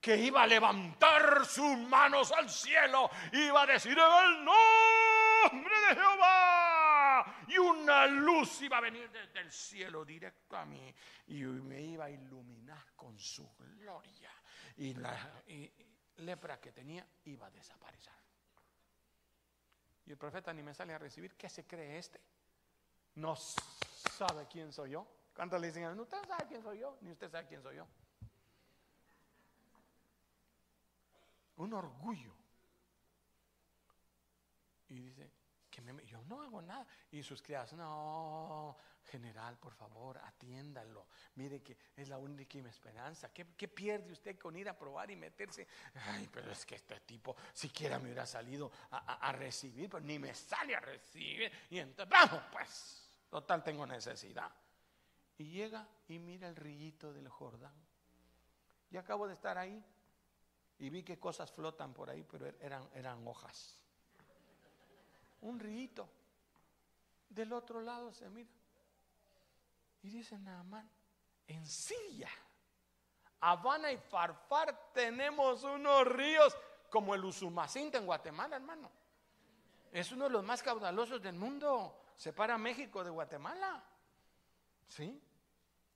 [0.00, 5.94] que iba a levantar sus manos al cielo, iba a decir en el nombre de
[5.96, 10.94] Jehová, y una luz iba a venir desde el cielo directo a mí
[11.26, 14.30] y me iba a iluminar con su gloria,
[14.76, 15.42] y la
[16.18, 18.17] lepra que tenía iba a desaparecer.
[20.08, 22.18] Y el profeta ni me sale a recibir, ¿qué se cree este?
[23.16, 25.06] No sabe quién soy yo.
[25.36, 26.96] ¿Cuántos le dicen usted sabe quién soy yo?
[27.02, 27.86] Ni usted sabe quién soy yo.
[31.56, 32.32] Un orgullo.
[34.88, 35.30] Y dice,
[35.70, 36.86] que yo no hago nada.
[37.10, 38.78] Y sus criadas, no,
[39.08, 41.06] general, por favor, atiéndalo.
[41.34, 43.32] Mire que es la única esperanza.
[43.32, 45.66] ¿Qué, pierde usted con ir a probar y meterse?
[46.06, 50.34] Ay, pero es que este tipo siquiera me hubiera salido a, recibir, pero ni me
[50.34, 51.50] sale a recibir.
[51.70, 54.50] Y entonces, vamos, pues, total tengo necesidad.
[55.38, 57.74] Y llega y mira el rillito del Jordán.
[58.90, 59.82] Y acabo de estar ahí
[60.78, 63.76] y vi que cosas flotan por ahí, pero eran, eran hojas.
[65.40, 66.08] Un rillito.
[67.28, 68.57] Del otro lado se mira.
[70.08, 70.90] Y dice Naamán,
[71.46, 72.30] en Siria,
[73.40, 76.56] Habana y Farfar tenemos unos ríos
[76.88, 78.90] como el Usumacinta en Guatemala, hermano.
[79.92, 82.06] Es uno de los más caudalosos del mundo.
[82.16, 83.84] Separa México de Guatemala.
[84.86, 85.22] ¿Sí?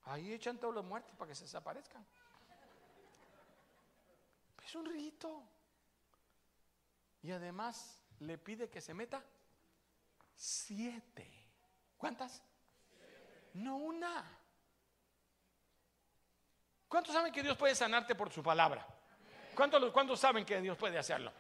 [0.03, 2.07] Ahí echan todos los muertos para que se desaparezcan.
[4.63, 5.43] Es un rito.
[7.23, 9.25] Y además le pide que se meta
[10.35, 11.33] siete.
[11.97, 12.43] ¿Cuántas?
[13.55, 14.39] No una.
[16.89, 18.87] ¿Cuántos saben que Dios puede sanarte por su palabra?
[19.55, 21.33] ¿Cuántos, ¿Cuántos saben que Dios puede hacerlo?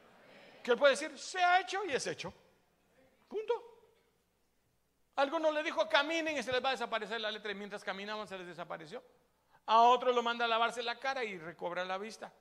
[0.62, 2.32] Que Él puede decir, se ha hecho y es hecho.
[3.28, 3.52] Punto.
[5.16, 8.26] Algunos le dijo caminen y se les va a desaparecer la letra y mientras caminaban
[8.26, 9.02] se les desapareció.
[9.66, 12.32] A otros lo manda a lavarse la cara y recobra la vista.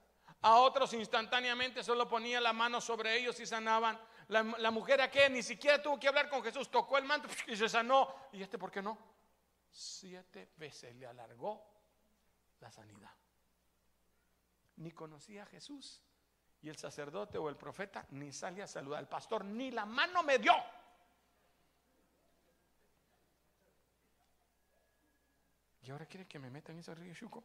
[0.43, 3.99] A otros instantáneamente solo ponía la mano sobre ellos y sanaban.
[4.30, 7.55] La, la mujer aquella ni siquiera tuvo que hablar con Jesús, tocó el manto y
[7.55, 8.15] se sanó.
[8.32, 8.97] ¿Y este por qué no?
[9.72, 11.65] Siete veces le alargó
[12.59, 13.11] la sanidad.
[14.78, 16.01] Ni conocía a Jesús.
[16.61, 20.22] Y el sacerdote o el profeta ni sale a saludar al pastor, ni la mano
[20.22, 20.53] me dio.
[25.84, 27.43] ¿Y ahora quiere que me meta en ese río Chuco?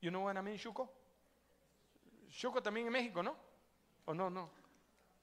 [0.00, 0.92] ¿Y no van a mí Chuco?
[2.30, 3.36] Chuco también en México, ¿no?
[4.04, 4.50] ¿O no, no?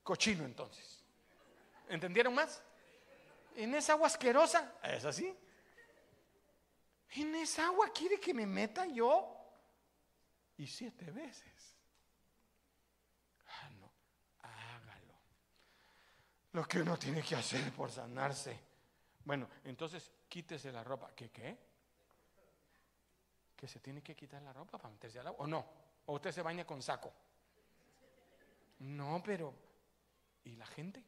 [0.03, 1.03] Cochino entonces.
[1.87, 2.63] ¿Entendieron más?
[3.55, 5.35] En esa agua asquerosa, ¿es así?
[7.11, 9.35] En esa agua quiere que me meta yo.
[10.57, 11.75] Y siete veces.
[13.47, 13.91] Ah, no,
[14.41, 15.13] hágalo.
[16.51, 18.59] Lo que uno tiene que hacer por sanarse
[19.23, 21.11] Bueno, entonces quítese la ropa.
[21.15, 21.57] ¿Qué qué?
[23.55, 25.45] ¿Que se tiene que quitar la ropa para meterse al agua?
[25.45, 25.65] ¿O no?
[26.05, 27.11] ¿O usted se baña con saco?
[28.79, 29.53] No, pero
[30.43, 31.03] ¿y la gente?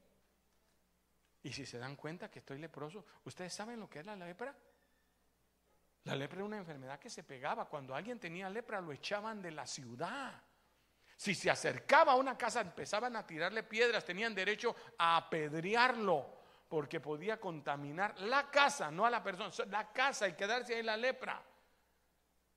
[1.43, 4.55] Y si se dan cuenta que estoy leproso, ¿ustedes saben lo que es la lepra?
[6.05, 7.65] La lepra era una enfermedad que se pegaba.
[7.65, 10.41] Cuando alguien tenía lepra lo echaban de la ciudad.
[11.15, 16.99] Si se acercaba a una casa empezaban a tirarle piedras, tenían derecho a apedrearlo porque
[16.99, 21.43] podía contaminar la casa, no a la persona, la casa y quedarse ahí la lepra.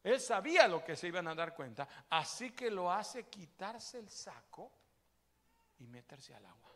[0.02, 4.08] Él sabía lo que se iban a dar cuenta, así que lo hace quitarse el
[4.08, 4.70] saco
[5.80, 6.70] y meterse al agua.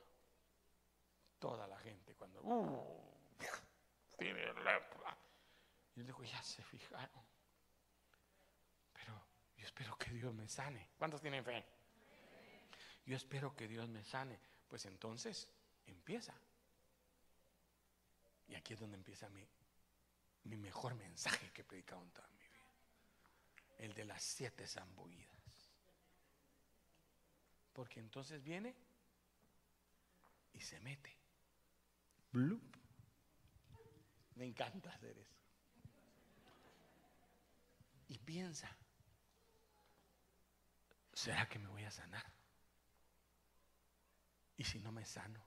[1.38, 3.38] Toda la gente cuando uh,
[4.18, 5.16] tiene lepra.
[5.98, 7.24] Y dijo, ya se fijaron.
[8.92, 9.26] Pero
[9.56, 10.90] yo espero que Dios me sane.
[10.96, 11.64] ¿Cuántos tienen fe?
[13.04, 14.38] Yo espero que Dios me sane.
[14.68, 15.48] Pues entonces
[15.86, 16.34] empieza.
[18.46, 19.44] Y aquí es donde empieza mi,
[20.44, 22.72] mi mejor mensaje que he predicado en toda mi vida.
[23.78, 25.72] El de las siete zambuidas.
[27.72, 28.72] Porque entonces viene
[30.52, 31.16] y se mete.
[34.36, 35.37] Me encanta hacer eso.
[38.08, 38.74] Y piensa,
[41.12, 42.24] ¿será que me voy a sanar?
[44.56, 45.44] Y si no me sano,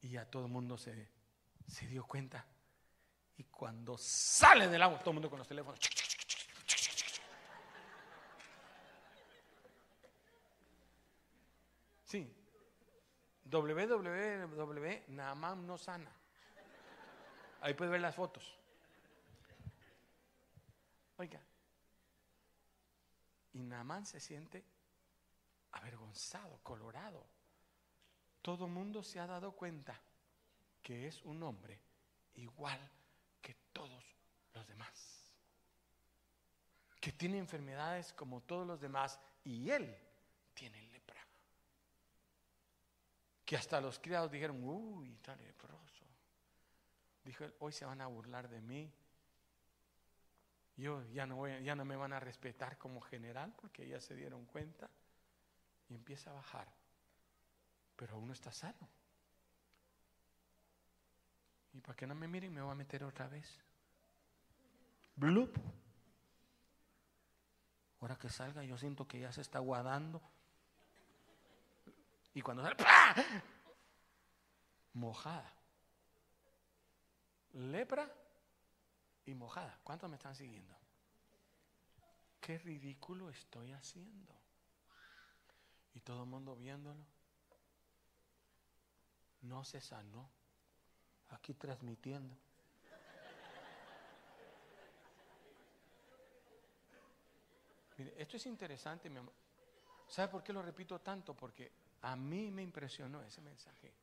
[0.00, 1.08] y ya todo el mundo se,
[1.68, 2.44] se dio cuenta.
[3.36, 5.78] Y cuando sale del agua, todo el mundo con los teléfonos.
[12.04, 12.30] Sí,
[13.44, 16.10] www Naamán no sana.
[17.60, 18.58] Ahí puede ver las fotos.
[21.22, 21.40] Oiga,
[23.52, 24.64] y Naamán se siente
[25.70, 27.24] avergonzado, colorado.
[28.42, 30.00] Todo mundo se ha dado cuenta
[30.82, 31.80] que es un hombre
[32.34, 32.80] igual
[33.40, 34.04] que todos
[34.52, 35.32] los demás.
[37.00, 39.96] Que tiene enfermedades como todos los demás y él
[40.54, 40.82] tiene
[43.44, 46.06] que hasta los criados dijeron, uy, está leproso.
[47.22, 48.90] Dijo él, hoy se van a burlar de mí.
[50.76, 54.14] Yo ya no, voy, ya no me van a respetar como general porque ya se
[54.14, 54.88] dieron cuenta.
[55.88, 56.68] Y empieza a bajar.
[57.96, 58.88] Pero aún no está sano.
[61.74, 63.60] Y para que no me miren, me voy a meter otra vez.
[65.16, 65.56] Blup.
[68.00, 70.20] Ahora que salga, yo siento que ya se está guardando.
[72.34, 72.76] Y cuando sale,
[74.94, 75.52] Mojada.
[77.52, 78.10] Lepra
[79.26, 79.78] y mojada.
[79.82, 80.76] ¿Cuántos me están siguiendo?
[82.40, 84.34] Qué ridículo estoy haciendo.
[85.94, 87.04] Y todo el mundo viéndolo.
[89.42, 90.30] No se sanó.
[91.30, 92.36] Aquí transmitiendo.
[97.96, 99.34] Mire, esto es interesante, mi amor.
[100.08, 101.34] ¿Sabe por qué lo repito tanto?
[101.34, 103.94] Porque a mí me impresionó ese mensaje.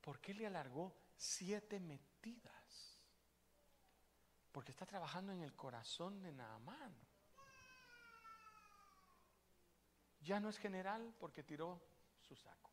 [0.00, 2.61] ¿Por qué le alargó siete metidas?
[4.52, 6.94] Porque está trabajando en el corazón de Naamán.
[10.20, 11.80] Ya no es general porque tiró
[12.20, 12.70] su saco.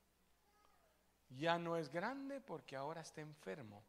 [1.30, 3.84] Ya no es grande porque ahora está enfermo,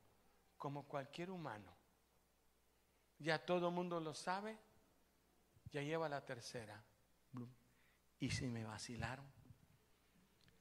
[0.56, 1.74] como cualquier humano.
[3.18, 4.58] Ya todo el mundo lo sabe,
[5.70, 6.82] ya lleva la tercera.
[8.18, 9.26] Y si me vacilaron.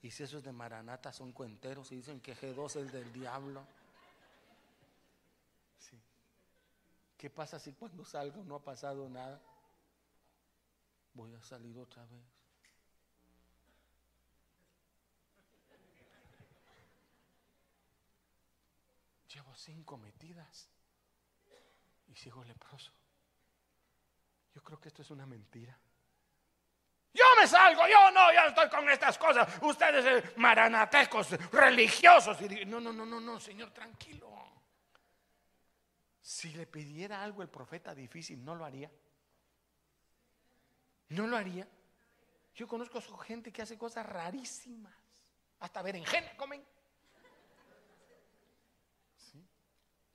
[0.01, 3.65] Y si esos de Maranata son cuenteros y dicen que G2 es el del diablo.
[7.19, 9.41] ¿Qué pasa si cuando salgo no ha pasado nada?
[11.13, 12.23] Voy a salir otra vez.
[19.33, 20.69] Llevo cinco metidas
[22.07, 22.93] y sigo leproso.
[24.55, 25.77] Yo creo que esto es una mentira.
[27.11, 29.61] Yo me salgo, yo no, yo estoy con estas cosas.
[29.61, 32.39] Ustedes eh, maranatecos, religiosos.
[32.43, 34.48] Y no, no, no, no, no, Señor, tranquilo.
[36.29, 38.91] Si le pidiera algo el profeta difícil, ¿no lo haría?
[41.07, 41.67] ¿No lo haría?
[42.53, 44.93] Yo conozco a gente que hace cosas rarísimas.
[45.59, 46.63] Hasta berenjena comen.
[49.17, 49.43] ¿Sí?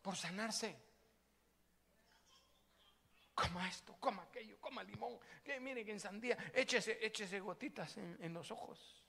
[0.02, 0.76] Por sanarse
[3.34, 8.52] coma esto, coma aquello, coma limón, que que en sandía, échese, échese gotitas en, los
[8.52, 9.02] ojos.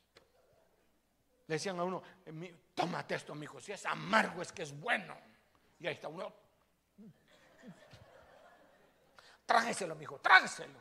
[1.46, 5.16] Le decían a uno, eh, tómate esto, mijo, si es amargo es que es bueno.
[5.80, 6.45] Y ahí está uno,
[9.46, 10.80] trágeselo, mijo, trágeselo.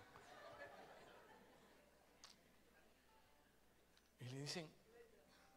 [4.20, 4.70] Y le dicen,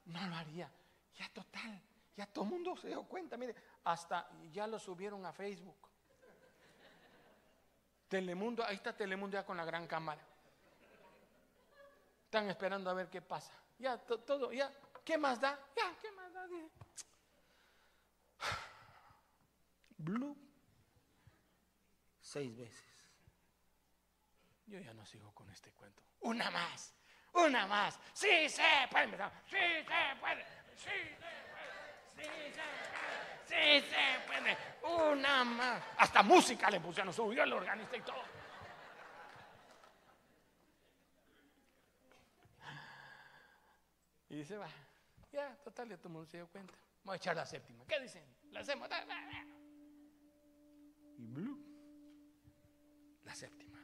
[0.05, 0.71] no lo haría,
[1.15, 1.81] ya total,
[2.15, 5.87] Ya todo el mundo se dio cuenta, mire, hasta ya lo subieron a Facebook.
[8.07, 10.21] Telemundo, ahí está Telemundo ya con la gran cámara.
[12.25, 13.53] Están esperando a ver qué pasa.
[13.77, 15.59] Ya todo, ya, ¿qué más da?
[15.75, 16.47] Ya, ¿qué más da?
[19.97, 20.35] Blue.
[22.19, 22.96] Seis veces.
[24.67, 26.03] Yo ya no sigo con este cuento.
[26.21, 26.93] Una más,
[27.33, 27.99] una más.
[28.13, 30.45] Sí se puede, sí se puede, sí se puede,
[32.05, 32.61] sí se
[33.47, 34.57] puede, sí se puede.
[35.11, 35.81] Una más.
[35.97, 38.23] Hasta música le pusieron, subió el organista y todo.
[44.29, 44.69] Y dice, va,
[45.31, 46.73] ya, total, ya todo el mundo se dio cuenta.
[47.05, 47.85] Vamos a echar la séptima.
[47.87, 48.25] ¿Qué dicen?
[48.51, 48.89] La hacemos.
[51.17, 51.57] Y blue.
[53.23, 53.76] La séptima.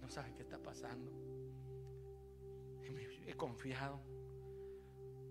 [0.00, 1.12] No sabe qué está pasando.
[3.26, 4.00] He confiado.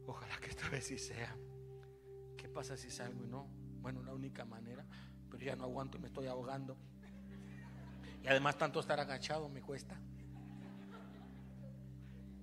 [0.06, 1.36] Ojalá que esta vez sí sea.
[2.38, 3.48] ¿Qué pasa si salgo y no?
[3.82, 4.86] Bueno, la única manera.
[5.30, 6.78] Pero ya no aguanto y me estoy ahogando.
[8.22, 10.00] Y además tanto estar agachado me cuesta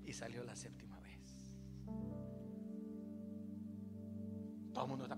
[0.05, 1.57] y salió la séptima vez.
[4.73, 5.17] Todo el mundo está.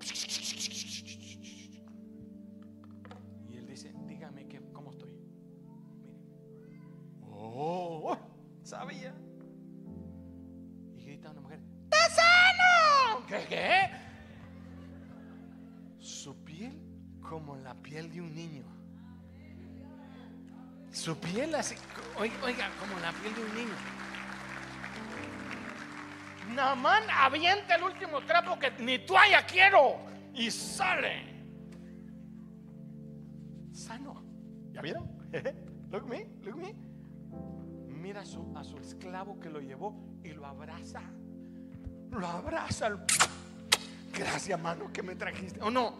[21.05, 21.75] Su piel así,
[22.19, 23.75] oiga, como la piel de un niño.
[26.55, 29.99] Namán avienta el último trapo que ni toalla quiero
[30.33, 31.45] y sale.
[33.71, 34.25] Sano.
[34.73, 35.07] ¿Ya vieron?
[35.91, 36.75] look me, look me.
[37.87, 41.03] Mira a su, esclavo que lo llevó y lo abraza.
[42.13, 42.89] Lo abraza.
[44.11, 45.61] Gracias, hermano, que me trajiste.
[45.61, 45.93] ¿O no?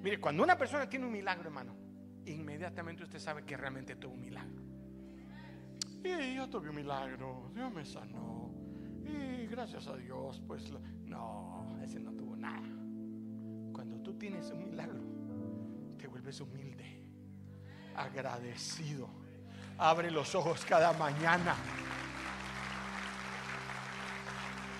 [0.00, 1.85] Mire, cuando una persona tiene un milagro, hermano,
[2.26, 4.62] inmediatamente usted sabe que realmente tuvo un milagro.
[6.04, 7.50] Y yo tuve un milagro.
[7.54, 8.52] Dios me sanó.
[9.04, 10.72] Y gracias a Dios, pues
[11.04, 12.68] no, ese no tuvo nada.
[13.72, 15.00] Cuando tú tienes un milagro,
[15.96, 17.04] te vuelves humilde,
[17.96, 19.08] agradecido.
[19.78, 21.54] Abre los ojos cada mañana.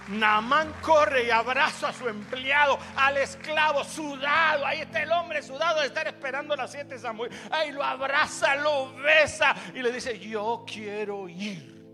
[0.09, 4.65] Namán corre y abraza a su empleado, al esclavo sudado.
[4.65, 7.31] Ahí está el hombre sudado de estar esperando las siete Samuel.
[7.51, 11.85] Ahí lo abraza, lo besa y le dice: Yo quiero ir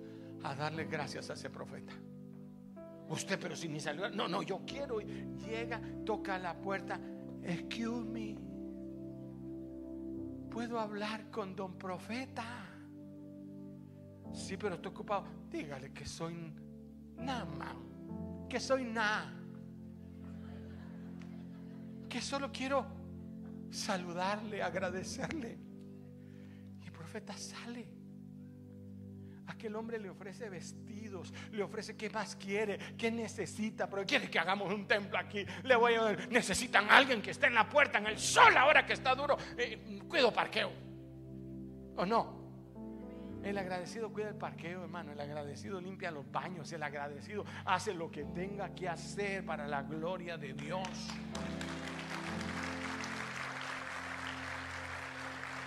[0.44, 1.92] a darle gracias a ese profeta.
[3.08, 4.10] Usted, pero si ni salió.
[4.10, 5.00] No, no, yo quiero.
[5.00, 7.00] Llega, toca la puerta.
[7.42, 8.36] Excuse me.
[10.50, 12.44] ¿Puedo hablar con don profeta?
[14.32, 15.24] Sí, pero estoy ocupado.
[15.48, 16.54] Dígale que soy
[17.16, 17.74] nada,
[18.52, 19.32] que soy nada.
[22.06, 22.84] Que solo quiero
[23.70, 25.58] saludarle, agradecerle.
[26.82, 27.88] Y el profeta sale.
[29.46, 34.38] Aquel hombre le ofrece vestidos, le ofrece qué más quiere, qué necesita, pero quiere que
[34.38, 35.46] hagamos un templo aquí.
[35.62, 38.84] Le voy a necesitan a alguien que esté en la puerta en el sol ahora
[38.84, 39.38] que está duro.
[39.56, 40.70] Eh, cuido parqueo.
[41.96, 42.41] ¿O no?
[43.42, 45.12] El agradecido cuida el parqueo, hermano.
[45.12, 46.70] El agradecido limpia los baños.
[46.72, 50.88] El agradecido hace lo que tenga que hacer para la gloria de Dios.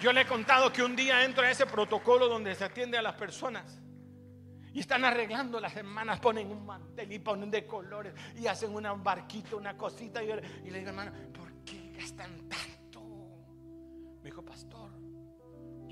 [0.01, 3.01] Yo le he contado que un día entro a ese protocolo donde se atiende a
[3.01, 3.82] las personas.
[4.73, 8.93] Y están arreglando las hermanas, ponen un mantel y ponen de colores y hacen una
[8.93, 10.21] barquita, una cosita.
[10.21, 13.01] Y, le digo, hermano, ¿por qué gastan tanto?
[14.21, 14.91] Me dijo, pastor,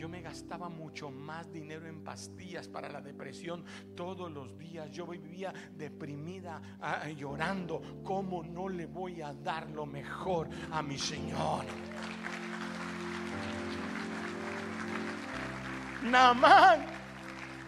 [0.04, 3.64] yo me gastaba mucho más dinero en pastillas para la depresión
[3.96, 4.92] todos los días.
[4.92, 7.82] Yo vivía deprimida, ah, llorando.
[8.04, 11.64] ¿Cómo no le voy a dar lo mejor a mi Señor?
[16.02, 16.86] Namán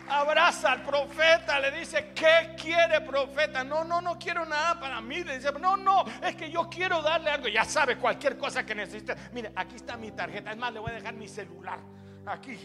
[0.10, 3.64] abraza al profeta, le dice, ¿qué quiere profeta?
[3.64, 5.24] No, no, no quiero nada para mí.
[5.24, 7.48] Le dice, no, no, es que yo quiero darle algo.
[7.48, 9.16] Ya sabe, cualquier cosa que necesite.
[9.32, 10.52] Mire, aquí está mi tarjeta.
[10.52, 11.80] Es más, le voy a dejar mi celular.
[12.26, 12.58] Aquí,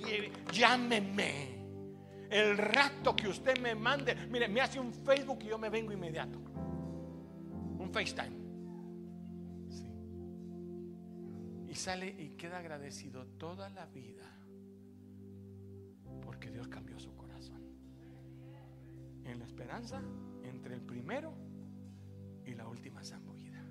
[0.53, 1.61] llámeme.
[2.31, 5.93] El rato que usted me mande, mire, me hace un Facebook y yo me vengo
[5.93, 6.39] inmediato.
[6.39, 8.39] Un FaceTime.
[11.69, 14.31] Y sale y queda agradecido toda la vida
[16.23, 17.61] porque Dios cambió su corazón.
[19.25, 20.01] En la esperanza
[20.45, 21.35] entre el primero
[22.45, 23.65] y la última zambullida.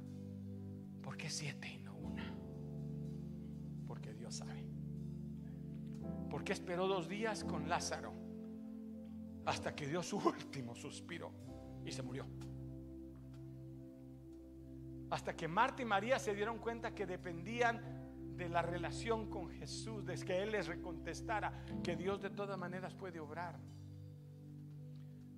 [1.02, 2.34] ¿Por qué siete y no una?
[3.88, 4.69] Porque Dios sabe.
[6.30, 8.14] Porque esperó dos días con Lázaro
[9.46, 11.32] hasta que dio su último suspiro
[11.86, 12.26] y se murió.
[15.10, 18.00] Hasta que Marta y María se dieron cuenta que dependían
[18.38, 21.52] de la relación con Jesús, de que Él les recontestara,
[21.84, 23.60] que Dios de todas maneras puede obrar.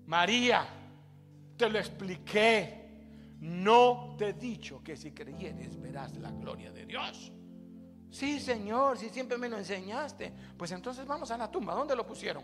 [0.06, 0.68] María,
[1.58, 2.80] te lo expliqué.
[3.40, 7.32] No te he dicho que si creyeres verás la gloria de Dios.
[8.12, 10.34] Sí, Señor, si siempre me lo enseñaste.
[10.58, 11.74] Pues entonces vamos a la tumba.
[11.74, 12.44] ¿Dónde lo pusieron?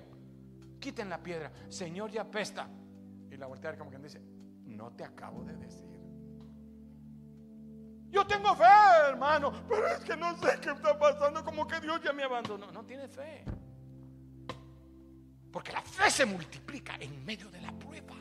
[0.80, 1.52] Quiten la piedra.
[1.68, 2.68] Señor, ya apesta.
[3.30, 4.22] Y la voltea como quien dice,
[4.66, 5.86] no te acabo de decir.
[8.10, 8.64] Yo tengo fe,
[9.10, 12.72] hermano, pero es que no sé qué está pasando, como que Dios ya me abandonó.
[12.72, 13.44] No tiene fe.
[15.52, 18.16] Porque la fe se multiplica en medio de la prueba.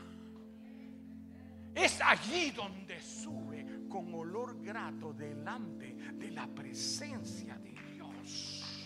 [1.73, 3.56] Es allí donde sube
[3.87, 8.79] con olor grato delante de la presencia de Dios.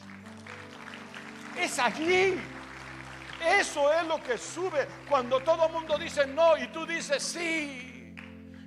[1.58, 2.36] Es allí.
[3.60, 8.16] Eso es lo que sube cuando todo el mundo dice no y tú dices sí.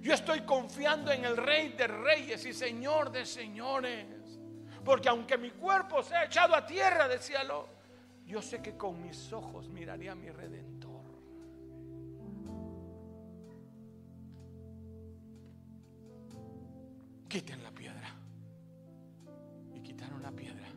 [0.01, 4.07] Yo estoy confiando en el Rey de Reyes y Señor de Señores.
[4.85, 7.69] Porque aunque mi cuerpo se ha echado a tierra, decíalo,
[8.27, 10.74] yo sé que con mis ojos miraré a mi redentor.
[17.35, 18.15] Quiten la piedra.
[19.75, 20.69] Y quitaron la piedra.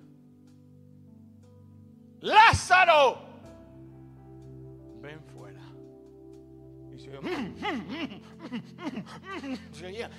[2.21, 3.19] Lázaro,
[4.99, 5.61] ven fuera.
[6.91, 7.15] Y se
[9.85, 10.09] oía,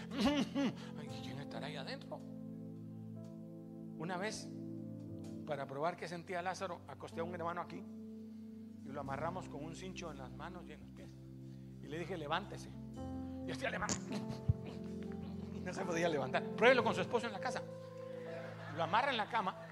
[1.24, 2.20] ¿quién estará ahí adentro?
[3.97, 4.49] Una vez
[5.45, 7.82] para probar qué sentía Lázaro, acosté a un hermano aquí
[8.84, 11.11] y lo amarramos con un cincho en las manos y en los pies.
[11.82, 12.70] Y le dije, levántese.
[13.45, 13.89] Y este alemán
[15.65, 16.43] no se podía levantar.
[16.43, 17.63] Pruébelo con su esposo en la casa.
[18.77, 19.69] Lo amarra en la cama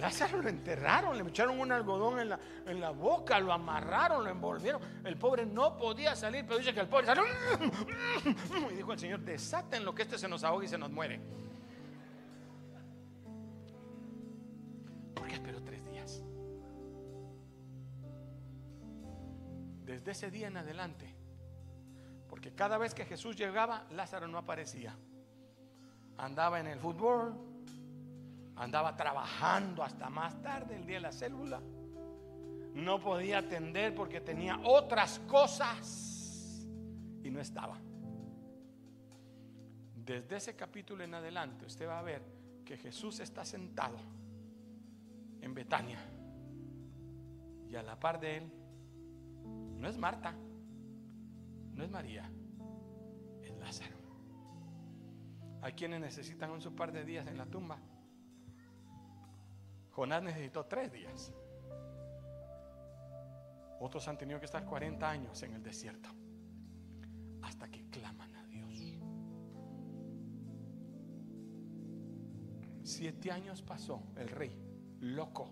[0.00, 4.30] Lázaro lo enterraron, le echaron un algodón en la, en la boca, lo amarraron, lo
[4.30, 4.80] envolvieron.
[5.04, 7.24] El pobre no podía salir, pero dice que el pobre salió.
[8.70, 11.20] Y dijo el Señor, desaten lo que este se nos ahoga y se nos muere.
[15.14, 15.75] ¿Por qué esperó tres
[19.96, 21.06] Desde ese día en adelante,
[22.28, 24.94] porque cada vez que Jesús llegaba, Lázaro no aparecía.
[26.18, 27.34] Andaba en el fútbol,
[28.56, 31.62] andaba trabajando hasta más tarde el día de la célula.
[32.74, 36.66] No podía atender porque tenía otras cosas
[37.22, 37.78] y no estaba.
[39.94, 42.22] Desde ese capítulo en adelante usted va a ver
[42.66, 43.96] que Jesús está sentado
[45.40, 46.00] en Betania
[47.70, 48.55] y a la par de él
[49.46, 50.34] no es Marta,
[51.72, 52.30] no es María,
[53.42, 53.96] es Lázaro.
[55.62, 57.78] Hay quienes necesitan un su par de días en la tumba
[59.96, 61.32] Jonás necesitó tres días.
[63.80, 66.10] Otros han tenido que estar 40 años en el desierto
[67.40, 68.98] hasta que claman a Dios.
[72.82, 74.60] Siete años pasó el rey,
[75.00, 75.50] loco,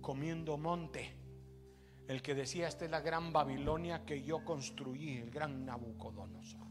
[0.00, 1.21] comiendo monte.
[2.08, 6.66] El que decía, esta es la gran Babilonia que yo construí, el gran Nabucodonosor.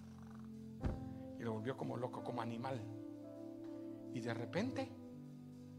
[1.39, 2.79] Y lo volvió como loco, como animal.
[4.13, 4.89] Y de repente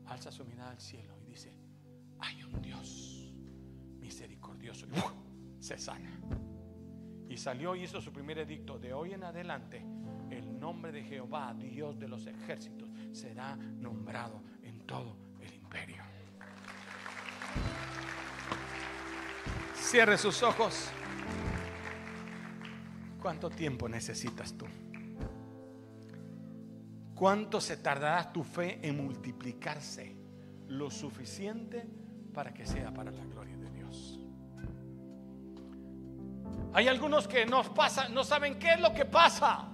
[0.07, 1.53] alza su mirada al cielo y dice,
[2.19, 3.33] hay un Dios
[4.01, 4.87] misericordioso.
[4.87, 6.19] Y se sana.
[7.29, 8.79] Y salió y hizo su primer edicto.
[8.79, 9.85] De hoy en adelante,
[10.31, 16.02] el nombre de Jehová, Dios de los ejércitos, será nombrado en todo el imperio.
[19.93, 20.88] Cierre sus ojos.
[23.20, 24.64] ¿Cuánto tiempo necesitas tú?
[27.14, 30.16] ¿Cuánto se tardará tu fe en multiplicarse?
[30.68, 31.86] Lo suficiente
[32.32, 34.18] para que sea para la gloria de Dios.
[36.72, 39.72] Hay algunos que nos pasan, no saben qué es lo que pasa.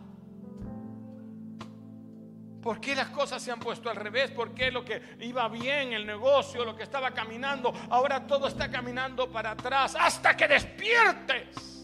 [2.69, 4.31] ¿Por qué las cosas se han puesto al revés?
[4.31, 8.71] ¿Por qué lo que iba bien, el negocio, lo que estaba caminando, ahora todo está
[8.71, 11.78] caminando para atrás hasta que despiertes?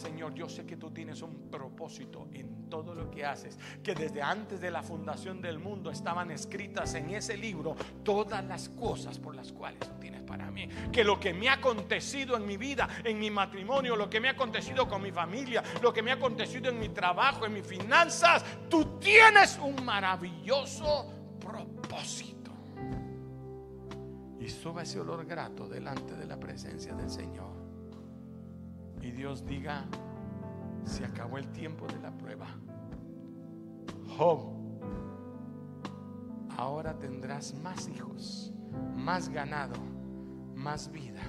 [0.00, 4.22] Señor, yo sé que tú tienes un propósito en todo lo que haces, que desde
[4.22, 9.36] antes de la fundación del mundo estaban escritas en ese libro todas las cosas por
[9.36, 10.66] las cuales tú tienes para mí.
[10.90, 14.28] Que lo que me ha acontecido en mi vida, en mi matrimonio, lo que me
[14.28, 17.66] ha acontecido con mi familia, lo que me ha acontecido en mi trabajo, en mis
[17.66, 22.52] finanzas, tú tienes un maravilloso propósito.
[24.40, 27.69] Y suba ese olor grato delante de la presencia del Señor
[29.00, 29.86] y Dios diga,
[30.84, 32.46] se acabó el tiempo de la prueba.
[34.16, 34.40] Job,
[36.56, 38.52] ahora tendrás más hijos
[38.96, 39.74] más ganado,
[40.54, 41.22] más vida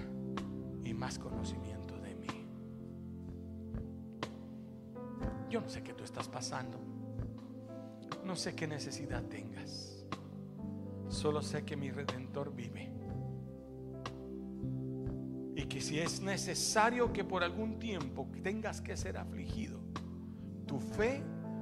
[0.83, 2.27] y más conocimiento de mí.
[5.49, 6.77] Yo no sé qué tú estás pasando.
[8.25, 10.05] No sé qué necesidad tengas.
[11.09, 12.91] Solo sé que mi redentor vive.
[15.61, 19.79] Y que si es necesario que por algún tiempo tengas que ser afligido,
[20.65, 21.21] tu fe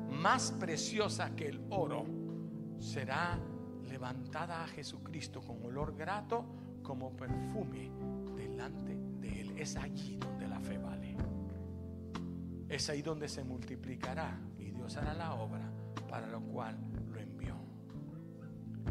[0.09, 2.05] más preciosa que el oro
[2.79, 3.37] será
[3.89, 6.45] levantada a Jesucristo con olor grato
[6.81, 7.91] como perfume
[8.37, 9.53] delante de Él.
[9.57, 11.17] Es allí donde la fe vale.
[12.69, 15.69] Es ahí donde se multiplicará y Dios hará la obra
[16.07, 16.77] para lo cual